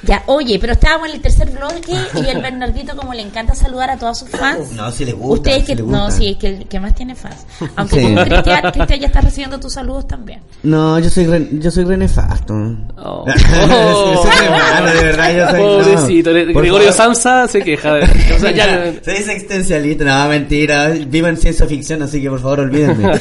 [0.07, 3.91] Ya, oye, pero estábamos en el tercer bloque y el Bernardito como le encanta saludar
[3.91, 4.71] a todos sus fans.
[4.73, 5.35] No, si le gusta.
[5.51, 6.11] Ustedes si que no, gusta.
[6.13, 7.47] sí, es que el que más tiene fans.
[7.77, 8.15] Aunque Sí.
[8.15, 10.41] tú, Cristian, Cristian, ya estás recibiendo tus saludos también.
[10.63, 12.55] No, yo soy re, yo soy re nefasto.
[12.99, 13.25] Oh.
[13.37, 14.47] Yo soy
[14.97, 15.61] de verdad, yo soy...
[15.61, 15.67] no.
[15.85, 17.15] Pobrecito, Por Gregorio favor.
[17.17, 17.95] Samsa se queja.
[17.95, 20.89] De, o sea, ya, Soy existencialista, no, mentira.
[20.89, 23.13] Vivo en ciencia ficción, así que por favor olvídenme.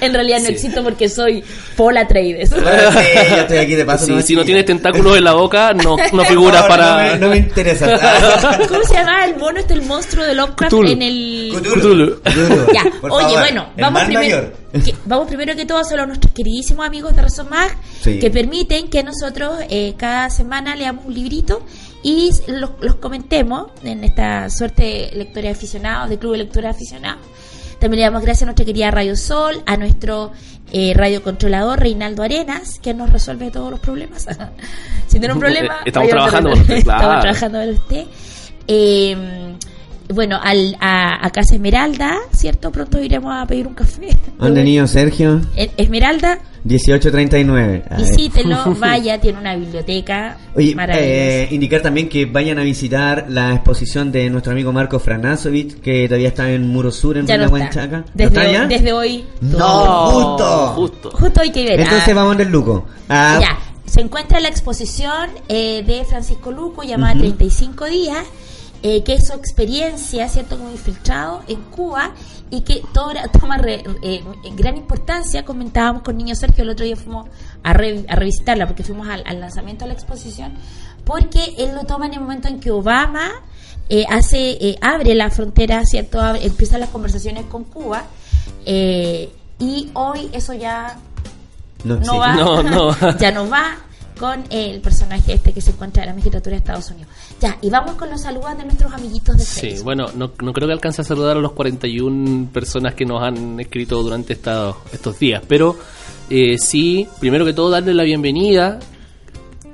[0.00, 0.52] En realidad no Sí.
[0.52, 1.42] existo porque soy
[1.76, 2.50] Pola Trades.
[2.50, 4.06] sí, yo estoy aquí de paso.
[4.06, 5.96] Sí, no, si no tienes tentáculos en la boca, no,
[6.64, 6.90] favor, para.
[6.90, 7.86] No me, no me interesa.
[8.68, 10.90] ¿Cómo se llama el mono este, el monstruo de Lovecraft Cthulhu.
[10.90, 11.52] en el...
[11.56, 12.20] Cthulhu.
[12.20, 12.72] Cthulhu.
[12.72, 16.32] Ya, Por oye, favor, bueno, vamos primero, que- vamos primero que todo a a nuestros
[16.32, 18.18] queridísimos amigos de Resomag Sí.
[18.18, 21.62] que permiten que nosotros eh, cada semana leamos un librito
[22.02, 27.20] y los, los comentemos en esta suerte de lectores aficionados, de club de lectores aficionados.
[27.84, 30.32] También le damos gracias a nuestra querida Radio Sol, a nuestro
[30.72, 34.26] eh, radiocontrolador Reinaldo Arenas, que nos resuelve todos los problemas.
[35.06, 37.02] si tiene un problema, Estamos trabajando usted, claro.
[37.02, 38.06] Estamos trabajando por usted.
[38.66, 39.54] Eh,
[40.12, 42.70] bueno, al, a, a Casa Esmeralda, ¿cierto?
[42.70, 44.08] Pronto iremos a pedir un café.
[44.38, 45.40] ¿Dónde niño Sergio?
[45.56, 47.84] En- Esmeralda, 1839.
[47.90, 48.06] A ver.
[48.06, 51.08] visítelo, vaya, tiene una biblioteca Oye, maravillosa.
[51.10, 56.06] eh, indicar también que vayan a visitar la exposición de nuestro amigo Marco Franasovic, que
[56.08, 57.48] todavía está en Muro Sur, en Villa.
[57.48, 57.98] Huanchaca.
[57.98, 59.24] ¿No Desde, desde hoy.
[59.40, 60.66] No, justo.
[60.76, 61.10] Justo.
[61.12, 61.80] Justo hoy que ver.
[61.80, 62.86] Entonces vamos del Luco.
[63.08, 63.58] Ah, Ya,
[63.90, 67.20] se encuentra la exposición eh, de Francisco Luco llamada Ujú.
[67.22, 68.24] 35 días,
[68.86, 72.12] eh, que es su experiencia, ¿cierto?, como infiltrado en Cuba
[72.50, 74.22] y que toma, toma re- eh,
[74.54, 75.44] gran importancia.
[75.44, 77.26] Comentábamos con Niño Sergio, el otro día fuimos
[77.62, 80.52] a, re- a revisitarla porque fuimos al, al lanzamiento de la exposición,
[81.04, 83.30] porque él lo toma en el momento en que Obama
[83.88, 88.04] eh, hace eh, abre la frontera, ¿cierto?, Abre- empiezan las conversaciones con Cuba.
[88.66, 90.98] eh, y hoy eso ya
[91.84, 92.18] no, no sí.
[92.18, 93.18] va, No, no.
[93.18, 93.76] ya no va
[94.18, 97.08] con el personaje este que se encuentra en la magistratura de Estados Unidos.
[97.40, 99.84] Ya, y vamos con los saludos de nuestros amiguitos de Sí, Facebook.
[99.84, 103.58] bueno, no, no creo que alcance a saludar a los 41 personas que nos han
[103.60, 105.76] escrito durante esta- estos días, pero
[106.30, 108.78] eh, sí, primero que todo darle la bienvenida,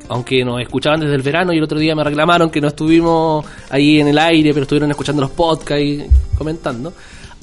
[0.08, 3.44] aunque nos escuchaban desde el verano y el otro día me reclamaron que no estuvimos
[3.68, 6.92] ahí en el aire, pero estuvieron escuchando los podcasts y comentando,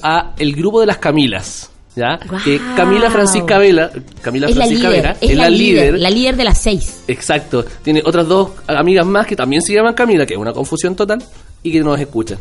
[0.02, 1.70] a el grupo de las Camilas.
[1.98, 2.16] ¿Ya?
[2.28, 2.40] Guau.
[2.44, 3.90] Que Camila Francisca Vela,
[4.22, 7.00] Camila es la Francisca líder, Vera, es la, líder, la líder de las seis.
[7.08, 7.64] Exacto.
[7.82, 11.20] Tiene otras dos amigas más que también se llaman Camila, que es una confusión total,
[11.60, 12.38] y que nos escuchan.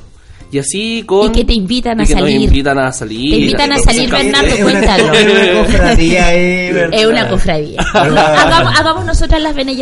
[0.51, 1.32] Y así con...
[1.32, 2.41] Y que te invitan y a que nos salir.
[2.41, 3.32] invitan a salir.
[3.32, 5.14] Te invitan a salir, Bernardo, Es una- cuéntalo.
[5.14, 6.34] Es una cofradía.
[6.36, 7.82] Es una cofradía.
[7.93, 9.76] hagamos, hagamos nosotras las Bene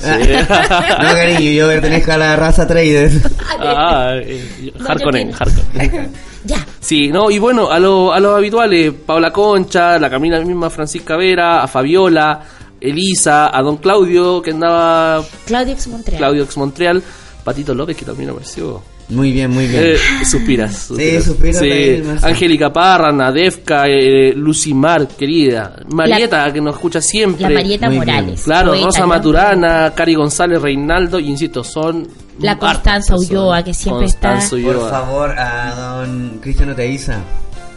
[0.04, 3.10] No, cariño, yo pertenezco a la raza trader.
[3.58, 6.10] Ah, eh, Harkonnen, Harkonnen.
[6.46, 10.68] Ya, Sí, no, y bueno, a lo, a los habituales, Paula Concha, la Camila misma
[10.68, 12.42] Francisca Vera, a Fabiola,
[12.78, 16.18] Elisa, a Don Claudio, que andaba Claudio Ex Montreal.
[16.18, 17.02] Claudio Ex Montreal,
[17.42, 18.82] Patito López, que también apareció.
[19.08, 19.82] Muy bien, muy bien.
[19.84, 20.76] Eh, suspiras.
[20.86, 21.24] suspiras.
[21.24, 22.24] suspiras.
[22.24, 25.76] Angélica Parra, Nadefka, eh, Lucimar, querida.
[25.90, 27.42] Marieta, que nos escucha siempre.
[27.42, 28.06] La Marieta Muy bien.
[28.06, 28.42] Morales.
[28.44, 29.06] Claro, poeta, Rosa ¿no?
[29.08, 32.08] Maturana, Cari González, Reinaldo, y insisto, son.
[32.40, 33.14] La Constanza.
[33.16, 34.90] Ulloa, que siempre Constanza está- Por Ulloa.
[34.90, 37.18] favor, a don Cristiano Teiza.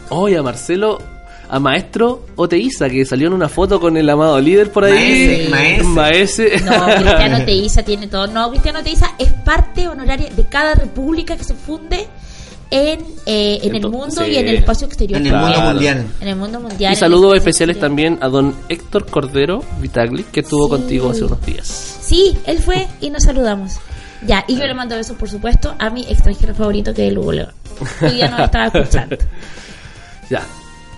[0.08, 0.98] Oye, a Marcelo,
[1.50, 5.48] a Maestro Oteiza, que salió en una foto con el amado líder por ahí.
[5.50, 6.60] Maese, Maese.
[6.64, 8.26] No, Cristiano Teiza tiene todo.
[8.26, 12.06] No, Cristiano Teiza es parte honoraria de cada república que se funde
[12.70, 14.30] en, eh, en el mundo sí.
[14.32, 15.18] y en el espacio exterior.
[15.20, 15.70] En el mundo Claro.
[15.72, 16.06] mundial.
[16.20, 16.92] En el mundo mundial.
[16.92, 17.90] Y saludos espacio especiales exterior.
[17.90, 20.70] también a don Héctor Cordero Vitagli, que estuvo Sí.
[20.70, 21.66] contigo hace unos días.
[22.02, 23.72] Sí, él fue y nos saludamos.
[24.26, 27.18] Ya, y yo le mando besos, por supuesto, a mi extranjero favorito, que es el
[27.18, 27.52] Hugo León.
[28.02, 29.16] Hoy día no estaba escuchando.
[30.30, 30.42] Ya.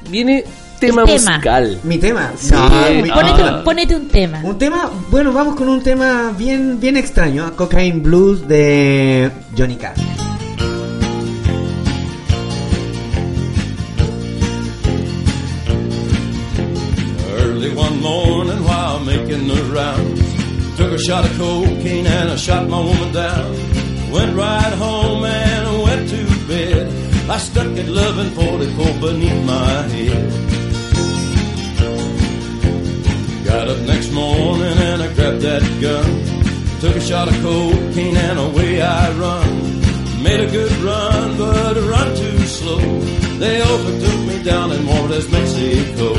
[0.09, 0.45] Viene
[0.79, 1.31] tema, tema.
[1.33, 1.79] musical.
[1.85, 2.33] Mi tema.
[2.37, 2.53] Sí.
[2.53, 2.69] No,
[3.03, 3.63] mi- Ponete, Ah.
[3.65, 4.41] ponete un tema.
[4.43, 9.99] Un tema, bueno, vamos con un tema bien, bien extraño, Cocaine Blues de Johnny Cash.
[17.43, 22.69] Early one morning while making the rounds, took a shot of cocaine and I shot
[22.69, 23.53] my woman down.
[24.13, 25.90] Went right home and bed.
[27.31, 30.33] I stuck at 1144 beneath my head.
[33.45, 36.11] Got up next morning and I grabbed that gun.
[36.81, 40.23] Took a shot of cocaine and away I run.
[40.25, 42.81] Made a good run, but a run too slow.
[43.39, 46.15] They overtook me down in Juarez, Mexico.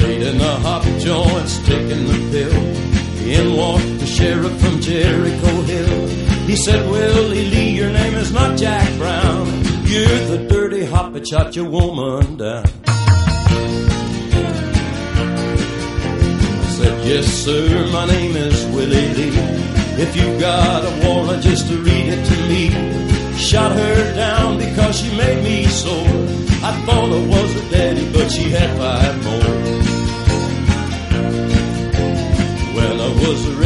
[0.00, 2.95] Laid in the hop joints, taking the pill.
[3.24, 6.08] In walked the sheriff from Jericho Hill.
[6.46, 9.46] He said, Willie Lee, your name is not Jack Brown.
[9.84, 12.64] You're the dirty hop that shot your woman down.
[16.62, 19.66] I said, Yes, sir, my name is Willie Lee.
[19.98, 22.70] If you got a warrant, just to read it to me.
[23.38, 25.94] Shot her down because she made me sore.
[26.62, 29.45] I thought I was her daddy, but she had five more.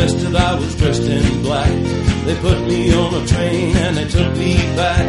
[0.00, 1.70] Arrested, I was dressed in black.
[2.24, 5.06] They put me on a train and they took me back.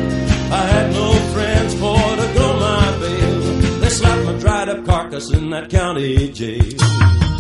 [0.52, 3.42] I had no friends for to go my bail.
[3.80, 7.31] They slapped my dried up carcass in that county jail.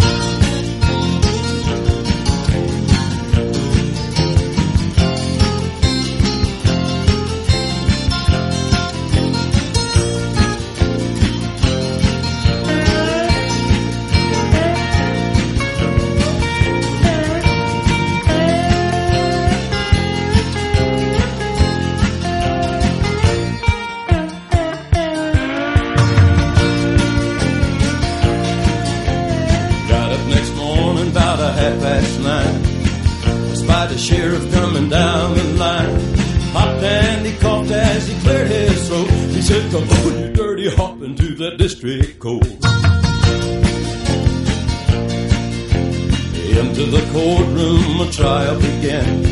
[41.72, 42.46] District court.
[46.60, 49.24] Into the courtroom, a trial began,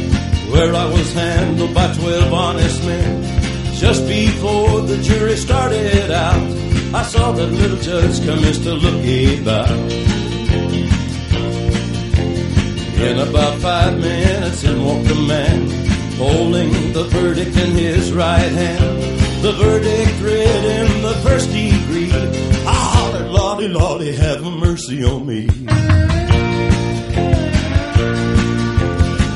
[0.51, 3.23] where I was handled by twelve honest men.
[3.75, 6.41] Just before the jury started out,
[6.95, 9.03] I saw that little judge come to look
[9.41, 9.69] about.
[12.99, 15.69] In about five minutes, in walked a man,
[16.15, 19.17] holding the verdict in his right hand.
[19.41, 22.08] The verdict read in the first degree.
[23.59, 25.45] Lordy, Lordy, have mercy on me.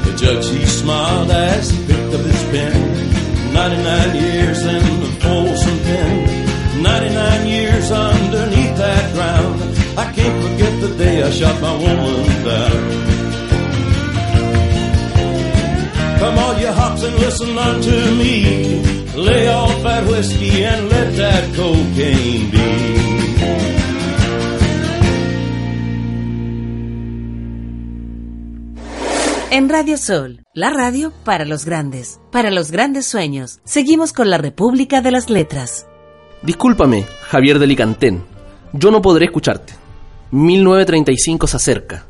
[0.05, 3.53] The judge, he smiled as he picked up his pen.
[3.53, 6.82] 99 years in the Folsom pen.
[6.82, 9.61] 99 years underneath that ground.
[9.99, 12.82] I can't forget the day I shot my woman down.
[16.19, 18.82] Come all you hops and listen unto me.
[19.17, 23.72] Lay off that whiskey and let that cocaine be.
[29.55, 33.59] En Radio Sol, la radio para los grandes, para los grandes sueños.
[33.63, 35.85] Seguimos con la República de las Letras.
[36.41, 38.23] Discúlpame, Javier de Licantén.
[38.73, 39.73] Yo no podré escucharte.
[40.31, 42.07] 1935 se acerca.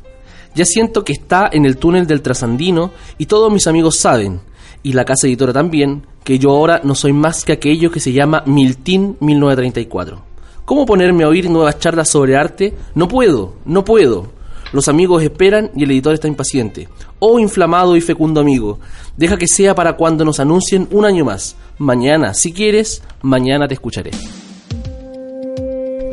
[0.54, 4.40] Ya siento que está en el túnel del trasandino y todos mis amigos saben,
[4.82, 8.14] y la casa editora también, que yo ahora no soy más que aquello que se
[8.14, 10.18] llama Miltín 1934.
[10.64, 12.72] ¿Cómo ponerme a oír nuevas charlas sobre arte?
[12.94, 14.32] No puedo, no puedo.
[14.72, 16.88] Los amigos esperan y el editor está impaciente.
[17.18, 18.78] Oh inflamado y fecundo amigo,
[19.16, 21.56] deja que sea para cuando nos anuncien un año más.
[21.78, 24.10] Mañana, si quieres, mañana te escucharé.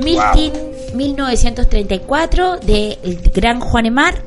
[0.03, 0.51] Milton
[0.95, 4.23] 1934 de el gran Juan Emar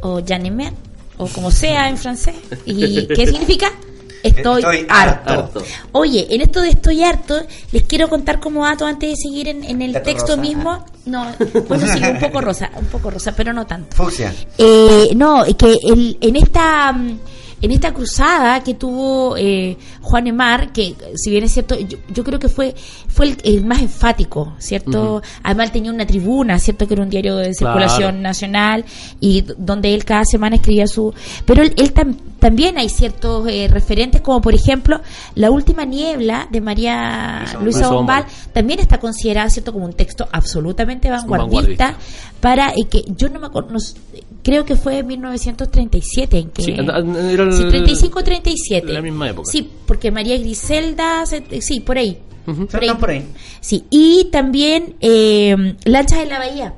[0.00, 0.72] o Jean Emar
[1.16, 2.34] o como sea en francés.
[2.66, 3.72] ¿Y qué significa?
[4.22, 5.32] Estoy, Estoy harto.
[5.32, 5.62] harto.
[5.92, 7.34] Oye, en esto de estoy harto,
[7.72, 10.40] les quiero contar como dato antes de seguir en, en el texto rosa.
[10.40, 10.84] mismo.
[11.06, 11.26] No,
[11.68, 13.96] bueno, sí, un poco rosa, un poco rosa, pero no tanto.
[13.96, 14.32] Fucsia.
[14.58, 16.94] Eh, no, que el, en esta
[17.64, 22.24] en esta cruzada que tuvo eh, Juan Emar, que si bien es cierto, yo, yo
[22.24, 22.74] creo que fue
[23.06, 25.22] fue el, el más enfático, ¿cierto?
[25.44, 26.88] Además él tenía una tribuna, ¿cierto?
[26.88, 28.20] Que era un diario de circulación Claro.
[28.20, 28.84] nacional
[29.20, 31.14] y donde él cada semana escribía su...
[31.44, 35.00] Pero él, él tam- también hay ciertos eh, referentes, como por ejemplo
[35.36, 38.24] La última niebla de María Luisa Luisa Bombal.
[38.24, 41.96] Bombal, también está considerada cierto como un texto absolutamente vanguardista, vanguardista.
[42.40, 43.76] para eh, que yo no me acuerdo,
[44.42, 46.98] creo que fue en 1937 en que Sí, era
[47.44, 49.48] el- sí, 35 37 la misma época.
[49.50, 52.18] Sí, porque María Griselda, se- sí, por ahí.
[52.46, 52.66] Ujú.
[52.66, 52.86] Por ahí.
[52.88, 53.24] Están por ahí.
[53.60, 56.74] Sí, y también eh, Lanchas en la Bahía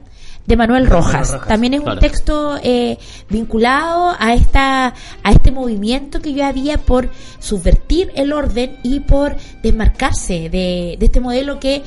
[0.46, 1.32] de Manuel Rojas.
[1.32, 1.48] Rojas.
[1.48, 2.98] También es un texto eh,
[3.30, 9.36] vinculado a esta a este movimiento que yo había por subvertir el orden y por
[9.62, 11.82] desmarcarse de, de este modelo que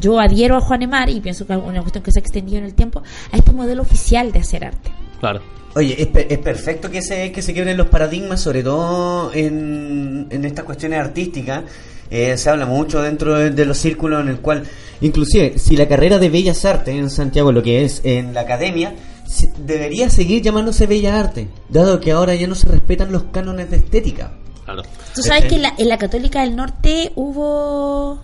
[0.00, 2.58] yo adhiero a Juan Emar y pienso que es una cuestión que se ha extendido
[2.58, 4.90] en el tiempo a este modelo oficial de hacer arte.
[5.20, 5.40] Claro.
[5.76, 10.26] Oye, es, pe- es perfecto que se, que se quiebren los paradigmas, sobre todo en,
[10.30, 11.64] en estas cuestiones artísticas.
[12.10, 14.64] Eh, se habla mucho dentro de, de los círculos en el cual,
[15.00, 18.94] inclusive, si la carrera de Bellas Artes en Santiago, lo que es en la academia,
[19.26, 23.70] si- debería seguir llamándose Bellas Artes, dado que ahora ya no se respetan los cánones
[23.70, 24.32] de estética.
[24.64, 24.82] Claro.
[25.14, 28.20] Tú sabes Este- que en la, en la Católica del Norte hubo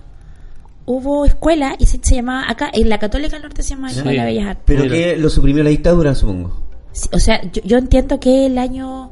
[0.87, 4.25] hubo escuela y se, se llamaba acá en la Católica del Norte se llama Escuela
[4.25, 4.63] de Bellas Artes.
[4.67, 6.67] Pero que lo suprimió la dictadura, supongo.
[6.93, 9.10] Sí, o sea, yo, yo entiendo que el año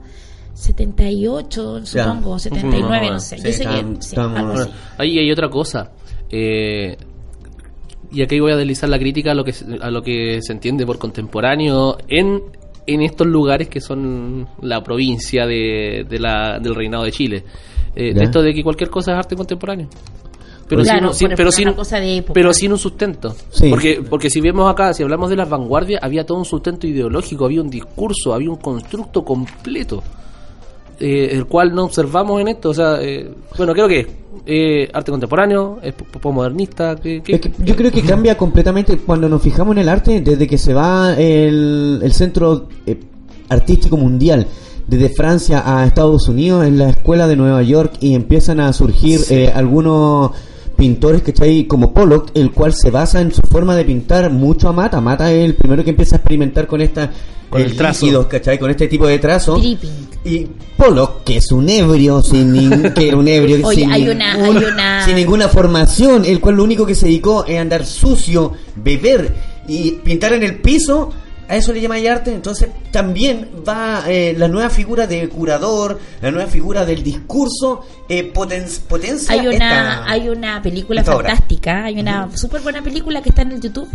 [0.59, 2.05] 78, Ya.
[2.05, 3.39] supongo, 79, No, no sé.
[3.39, 4.71] sí, yo sé que sí, algo así.
[4.99, 5.93] Ahí hay otra cosa.
[6.31, 6.97] Eh,
[8.11, 10.53] y aquí voy a deslizar la crítica a lo que se- a lo que se
[10.53, 12.43] entiende por contemporáneo en,
[12.87, 17.45] en estos lugares que son la provincia de, de la, del reinado de Chile.
[17.95, 18.21] Eh, Ya.
[18.21, 19.89] de esto de que cualquier cosa es arte contemporáneo.
[20.69, 22.35] Pero, Claro, sin, pero, sin, una cosa de época.
[22.35, 23.35] pero sin un sustento.
[23.51, 23.71] Sí.
[23.71, 27.47] Porque, porque si vemos acá, si hablamos de las vanguardias, había todo un sustento ideológico,
[27.47, 30.03] había un discurso, había un constructo completo,
[31.01, 32.71] eh, el cual no observamos en esto.
[32.71, 34.07] O sea, eh, bueno, creo que
[34.47, 35.95] eh, arte contemporáneo, es
[36.35, 36.97] modernista.
[36.97, 40.21] Que, que- Es que yo creo que cambia completamente cuando nos fijamos en el arte
[40.21, 42.99] desde que se va el, el centro eh,
[43.49, 44.47] artístico mundial
[44.87, 49.21] desde Francia a Estados Unidos en la escuela de Nueva York y empiezan a surgir
[49.29, 50.31] eh, algunos
[50.79, 54.69] pintores que ahí como Pollock el cual se basa en su forma de pintar mucho
[54.69, 57.11] a Mata Mata es el primero que empieza a experimentar con esta
[57.51, 58.07] Con eh, el trazo.
[58.07, 58.59] líquidos, ¿cachai?
[58.59, 59.59] con este tipo de trazo
[60.25, 64.09] y Pollock, que es un ebrio, sin nin- que era un ebrio Oye, sin, hay
[64.09, 67.59] una- ningún- hay una- sin ninguna formación, el cual lo único que se dedicó es
[67.59, 69.35] andar sucio, beber
[69.67, 71.11] y pintar en el piso,
[71.49, 72.33] a eso le llama arte.
[72.33, 78.33] Entonces también va eh, la nueva figura de curador, la nueva figura del discurso, eh,
[78.33, 79.33] poten- potencia.
[79.35, 81.01] Hay una, esta- hay una película
[81.33, 83.89] fantástica, hay una súper buena película que está en el YouTube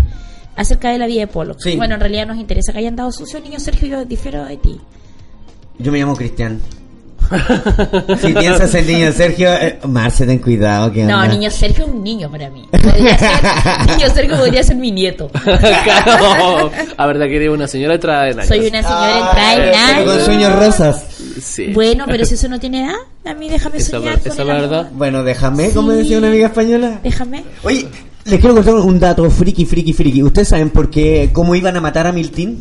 [0.56, 1.56] acerca de la vida de Polo.
[1.60, 1.76] Sí.
[1.76, 4.80] Bueno, en realidad nos interesa que hayan dado sucio, niño Sergio, yo difiero de ti.
[5.80, 6.62] Yo me llamo Cristian.
[8.22, 10.92] si piensas en niño Sergio, eh, Marce, ten cuidado.
[10.92, 11.34] Que No, anda.
[11.36, 12.68] niño Sergio es un niño para mí.
[12.72, 13.30] Podría ser-
[13.98, 15.30] niño Sergio podría ser mi nieto.
[15.84, 16.72] Claro.
[16.98, 18.48] A verdad que eres una señora entrada en años.
[18.48, 19.60] Soy una señora entrada en
[19.96, 20.26] pero con años.
[20.26, 21.06] sueños rosas.
[21.42, 21.68] Sí.
[21.74, 24.50] Bueno, pero si eso no tiene edad, a mí déjame Esa soñar ver- esa el
[24.50, 24.62] amor.
[24.62, 24.90] verdad.
[24.94, 25.98] Bueno, déjame, como Sí.
[25.98, 27.00] decía una amiga española.
[27.04, 27.44] Déjame.
[27.64, 27.88] Oye,
[28.26, 30.24] les quiero contar un dato friki, friki, friki.
[30.24, 32.60] ¿Ustedes saben por qué, cómo iban a matar a Miltín?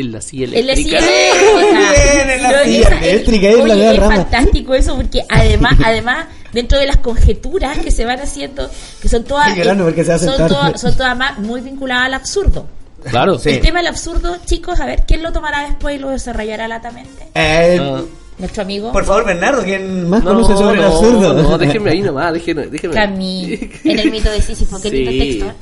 [0.00, 0.98] En la silla En la eléctrica.
[1.00, 6.86] silla en la silla eléctrica, es oye, es fantástico eso porque además, además dentro de
[6.86, 8.70] las conjeturas que se van haciendo,
[9.02, 12.66] que son todas, hacen son, todas son todas más muy vinculadas al absurdo.
[13.04, 13.38] Claro.
[13.38, 13.50] Sí.
[13.50, 17.28] El tema del absurdo, chicos, a ver, ¿quién lo tomará después y lo desarrollará latamente?
[17.34, 18.02] Eh, Ah.
[18.38, 21.34] Nuestro amigo Por favor, Bernardo, ¿quién más No, conoce sobre el no, absurdo?
[21.34, 22.66] No, déjenme ahí nomás, déjenme.
[22.68, 22.94] déjenme.
[22.94, 25.46] Camille, en el mito de Sísifo, qué lindo texto.
[25.46, 25.52] ¿eh?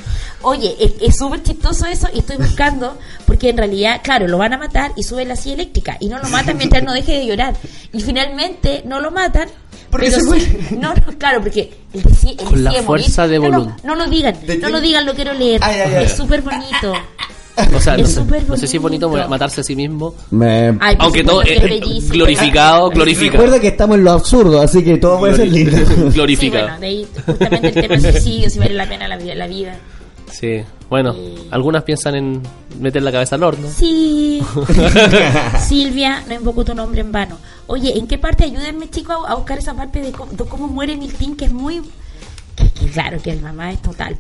[0.43, 4.53] Oye, es- es súper chistoso eso y estoy buscando, porque en realidad, claro, lo van
[4.53, 7.27] a matar y sube la silla eléctrica y no lo matan mientras no deje de
[7.27, 7.55] llorar.
[7.93, 9.49] Y finalmente no lo matan.
[9.91, 12.85] Porque pero sí- no, no, claro, porque él decide, él Con la morir.
[12.85, 13.85] fuerza de No, no, voluntad.
[13.85, 15.61] No, lo digan, ¿De no lo digan, lo quiero leer.
[15.64, 16.05] Ay, ay, ay.
[16.05, 16.93] Es súper bonito.
[17.74, 18.04] O sea, no
[18.48, 20.14] no sé si es bonito matarse a sí mismo.
[20.30, 21.61] Me- Ay, Aunque todo es
[22.11, 23.32] glorificado, glorificado.
[23.32, 25.76] Recuerda que estamos en lo absurdo, así que todo puede ser lindo.
[25.78, 26.64] Sí, Glorificado.
[26.66, 29.34] bueno, de ahí justamente el tema del suicidio, si vale la pena la vida.
[29.34, 29.76] La vida.
[30.30, 30.62] Sí.
[30.90, 31.14] Bueno,
[31.50, 32.42] algunas piensan en
[32.80, 33.68] meter la cabeza al horno.
[33.74, 34.42] Sí.
[35.66, 37.38] Silvia, no invoco tu nombre en vano.
[37.66, 38.44] Oye, ¿en qué parte?
[38.44, 41.52] Ayúdenme, chicos, a, a buscar esa parte de cómo, de cómo muere Miltín, que es
[41.52, 41.80] muy...
[42.54, 44.16] Que, que claro, que el mamá es total.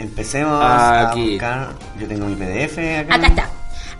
[0.00, 1.20] Empecemos Aquí.
[1.20, 1.68] a buscar.
[1.98, 3.14] Yo tengo mi PDF acá.
[3.14, 3.50] Acá está.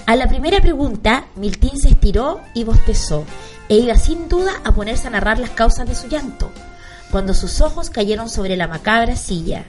[0.06, 3.24] A la primera pregunta, Miltín se estiró y bostezó,
[3.68, 6.50] e iba sin duda a ponerse a narrar las causas de su llanto,
[7.10, 9.66] cuando sus ojos cayeron sobre la macabra silla.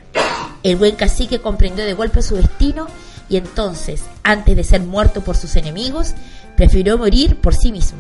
[0.64, 2.88] El buen cacique comprendió de golpe su destino
[3.30, 6.14] y entonces, antes de ser muerto por sus enemigos,
[6.56, 8.00] prefirió morir por sí mismo.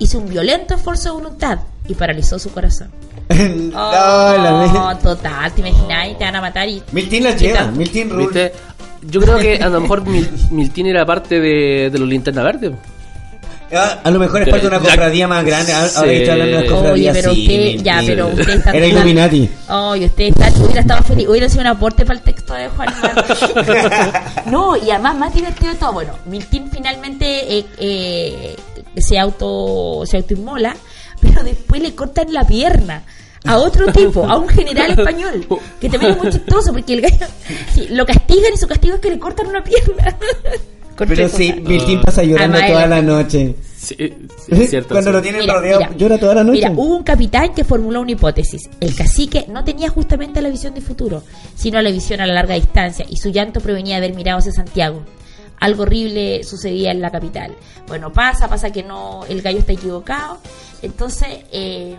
[0.00, 2.90] Hizo un violento esfuerzo de voluntad y paralizó su corazón.
[3.28, 6.82] no, la Oh, total, te imaginas, te van a matar y...
[6.90, 7.66] Miltín la lleva.
[7.66, 8.52] Miltín Rule.
[9.02, 12.74] Yo creo que a lo mejor Mil- Miltín era parte de, de los linterna verde.
[13.72, 15.72] Ah, A lo mejor es parte de una cofradía más grande.
[15.72, 16.16] Ah, Ahora Sí.
[16.16, 19.50] estoy hablando de las Oye, cofradías, pero sí, usted, ya, pero usted está Era Illuminati.
[19.68, 22.88] Oye, usted está, hubiera estado feliz, hubiera sido un aporte para el texto de Juan.
[24.46, 25.92] No, y además más divertido de todo.
[25.92, 28.56] Bueno, Miltín finalmente eh, eh,
[28.96, 30.76] se auto se autoinmola,
[31.20, 33.04] pero después le cortan la pierna
[33.44, 35.46] a otro tipo, a un general español,
[35.80, 37.26] que también es muy chistoso porque el gallo
[37.74, 40.16] sí, lo castigan y su castigo es que le cortan una pierna.
[41.08, 43.54] Pero sí, Miltín pasa llorando Además, toda la noche.
[43.74, 44.14] Sí, sí,
[44.50, 44.90] es cierto.
[44.90, 45.16] Cuando sí.
[45.16, 45.96] lo tienen Mira, rodeado, mira.
[45.96, 46.58] llora toda la noche.
[46.58, 48.68] Mira, hubo un capitán que formuló una hipótesis.
[48.80, 51.22] El cacique no tenía justamente la visión de futuro,
[51.54, 54.52] sino la visión a la larga distancia, y su llanto provenía de haber mirado hacia
[54.52, 55.02] Santiago.
[55.60, 57.54] Algo horrible sucedía en la capital.
[57.86, 60.38] Bueno, pasa, pasa que no, el gallo está equivocado.
[60.82, 61.96] Entonces, eh,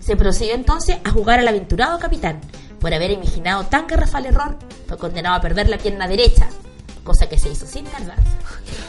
[0.00, 2.40] se procedió entonces a jugar al aventurado capitán.
[2.80, 4.56] Por haber imaginado tan garrafal error,
[4.86, 6.48] fue condenado a perder la pierna derecha,
[7.10, 8.22] cosa que se hizo sin tardanza.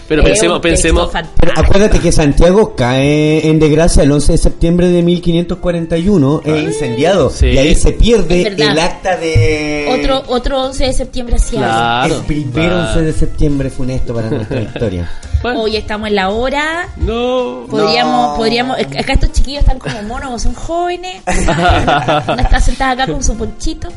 [0.07, 1.39] Pero pensemos, pensemos, fantástico.
[1.39, 7.30] Pero acuérdate que Santiago cae en desgracia el 11 de septiembre de 1541, es incendiado.
[7.32, 7.47] Sí.
[7.47, 9.88] Y ahí se pierde el acta de.
[9.89, 12.15] Otro, otro 11 de septiembre hacia Claro.
[12.17, 12.88] El primer Ah.
[12.89, 15.09] 11 de septiembre funesto para nuestra historia.
[15.41, 15.61] Bueno.
[15.61, 16.89] Hoy estamos en la hora.
[16.97, 17.65] no.
[17.69, 18.36] Podríamos, No.
[18.38, 21.24] podríamos, acá estos chiquillos están como monos, son jóvenes.
[21.28, 23.88] Una está sentada acá con su ponchito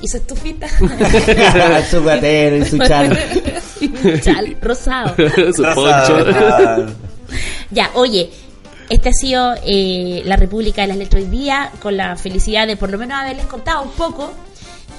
[0.00, 0.68] y su estufita.
[1.90, 3.18] su gatero y su chal.
[3.80, 5.14] Y un chal rosado.
[5.54, 6.96] Su poncho.
[7.70, 8.30] Ya, oye,
[8.88, 12.78] esta ha sido eh, la República de las Letras hoy día, con la felicidad de
[12.78, 14.32] por lo menos haberles contado un poco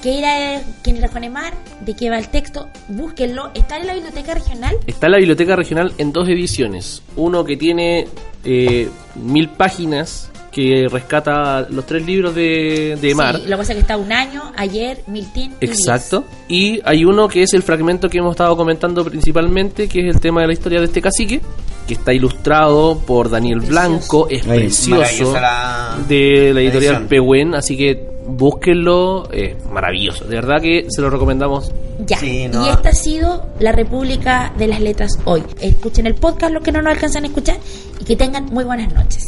[0.00, 2.68] qué era, quién era Juan Emar, de qué va el texto.
[2.86, 4.76] Búsquenlo, está en la biblioteca regional.
[4.86, 7.02] Está en la biblioteca regional en dos ediciones.
[7.16, 8.06] Uno que tiene
[8.44, 13.36] eh, mil páginas que rescata los tres libros de, de Mar.
[13.36, 15.54] Sí, lo que pasa es que está un año, ayer, Miltín.
[15.60, 16.24] y Exacto.
[16.48, 20.20] Y hay uno que es el fragmento que hemos estado comentando principalmente, que es el
[20.20, 21.40] tema de la historia de este cacique,
[21.86, 23.80] que está ilustrado por Daniel Precioso.
[23.88, 27.06] Blanco, es Ay, precioso, la- de la editorial.
[27.06, 30.24] Pehuen, así que búsquenlo, es maravilloso.
[30.24, 31.72] De verdad que se lo recomendamos.
[32.06, 32.18] Ya.
[32.18, 32.66] Sí, no.
[32.66, 35.42] Y esta ha sido la República de las Letras hoy.
[35.60, 37.58] Escuchen el podcast, los que no nos alcanzan a escuchar,
[38.00, 39.24] y que tengan muy buenas noches.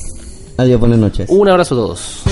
[0.56, 1.28] Adiós, buenas noches.
[1.30, 2.22] Un abrazo a todos.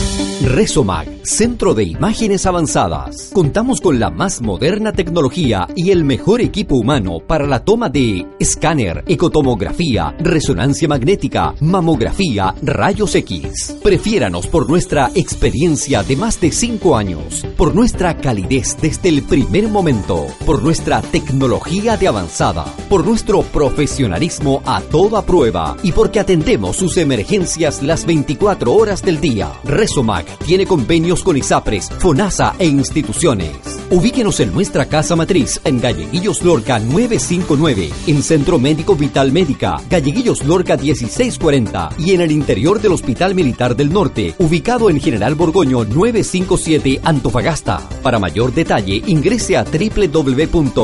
[0.43, 3.31] Resomag, Centro de Imágenes Avanzadas.
[3.31, 8.27] Contamos con la más moderna tecnología y el mejor equipo humano para la toma de
[8.39, 13.77] escáner, ecotomografía, resonancia magnética, mamografía, rayos X.
[13.83, 19.69] Prefiéranos por nuestra experiencia de más de 5 años, por nuestra calidez desde el primer
[19.69, 26.77] momento, por nuestra tecnología de avanzada, por nuestro profesionalismo a toda prueba y porque atendemos
[26.77, 29.53] sus emergencias las 24 horas del día.
[29.65, 33.81] Resomag tiene convenios con ISAPRES, FONASA e instituciones.
[33.91, 40.45] Ubíquenos en nuestra casa matriz en Galleguillos Lorca 959, en Centro Médico Vital Médica, Galleguillos
[40.45, 45.85] Lorca 1640 y en el interior del Hospital Militar del Norte, ubicado en General Borgoño
[45.85, 47.81] 957 Antofagasta.
[48.03, 50.81] Para mayor detalle, ingrese a www.resomag.cl.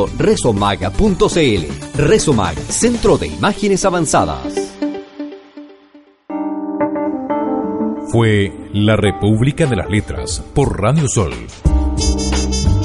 [1.97, 4.76] Resomag, Centro de Imágenes Avanzadas.
[8.13, 11.33] Fue La República de las Letras por Radio Sol.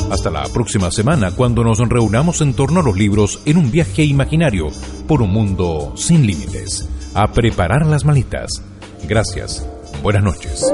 [0.09, 4.03] Hasta la próxima semana cuando nos reunamos en torno a los libros en un viaje
[4.03, 4.69] imaginario
[5.07, 6.89] por un mundo sin límites.
[7.13, 8.63] A preparar las malitas.
[9.07, 9.67] Gracias.
[10.01, 10.65] Buenas noches.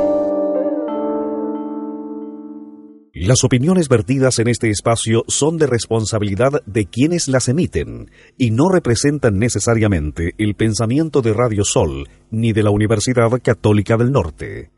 [3.20, 8.70] Las opiniones vertidas en este espacio son de responsabilidad de quienes las emiten y no
[8.70, 14.70] representan necesariamente el pensamiento de Radio Sol ni de la Universidad Católica del Norte.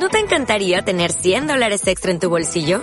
[0.00, 2.82] ¿No te encantaría tener 100 dólares extra en tu bolsillo?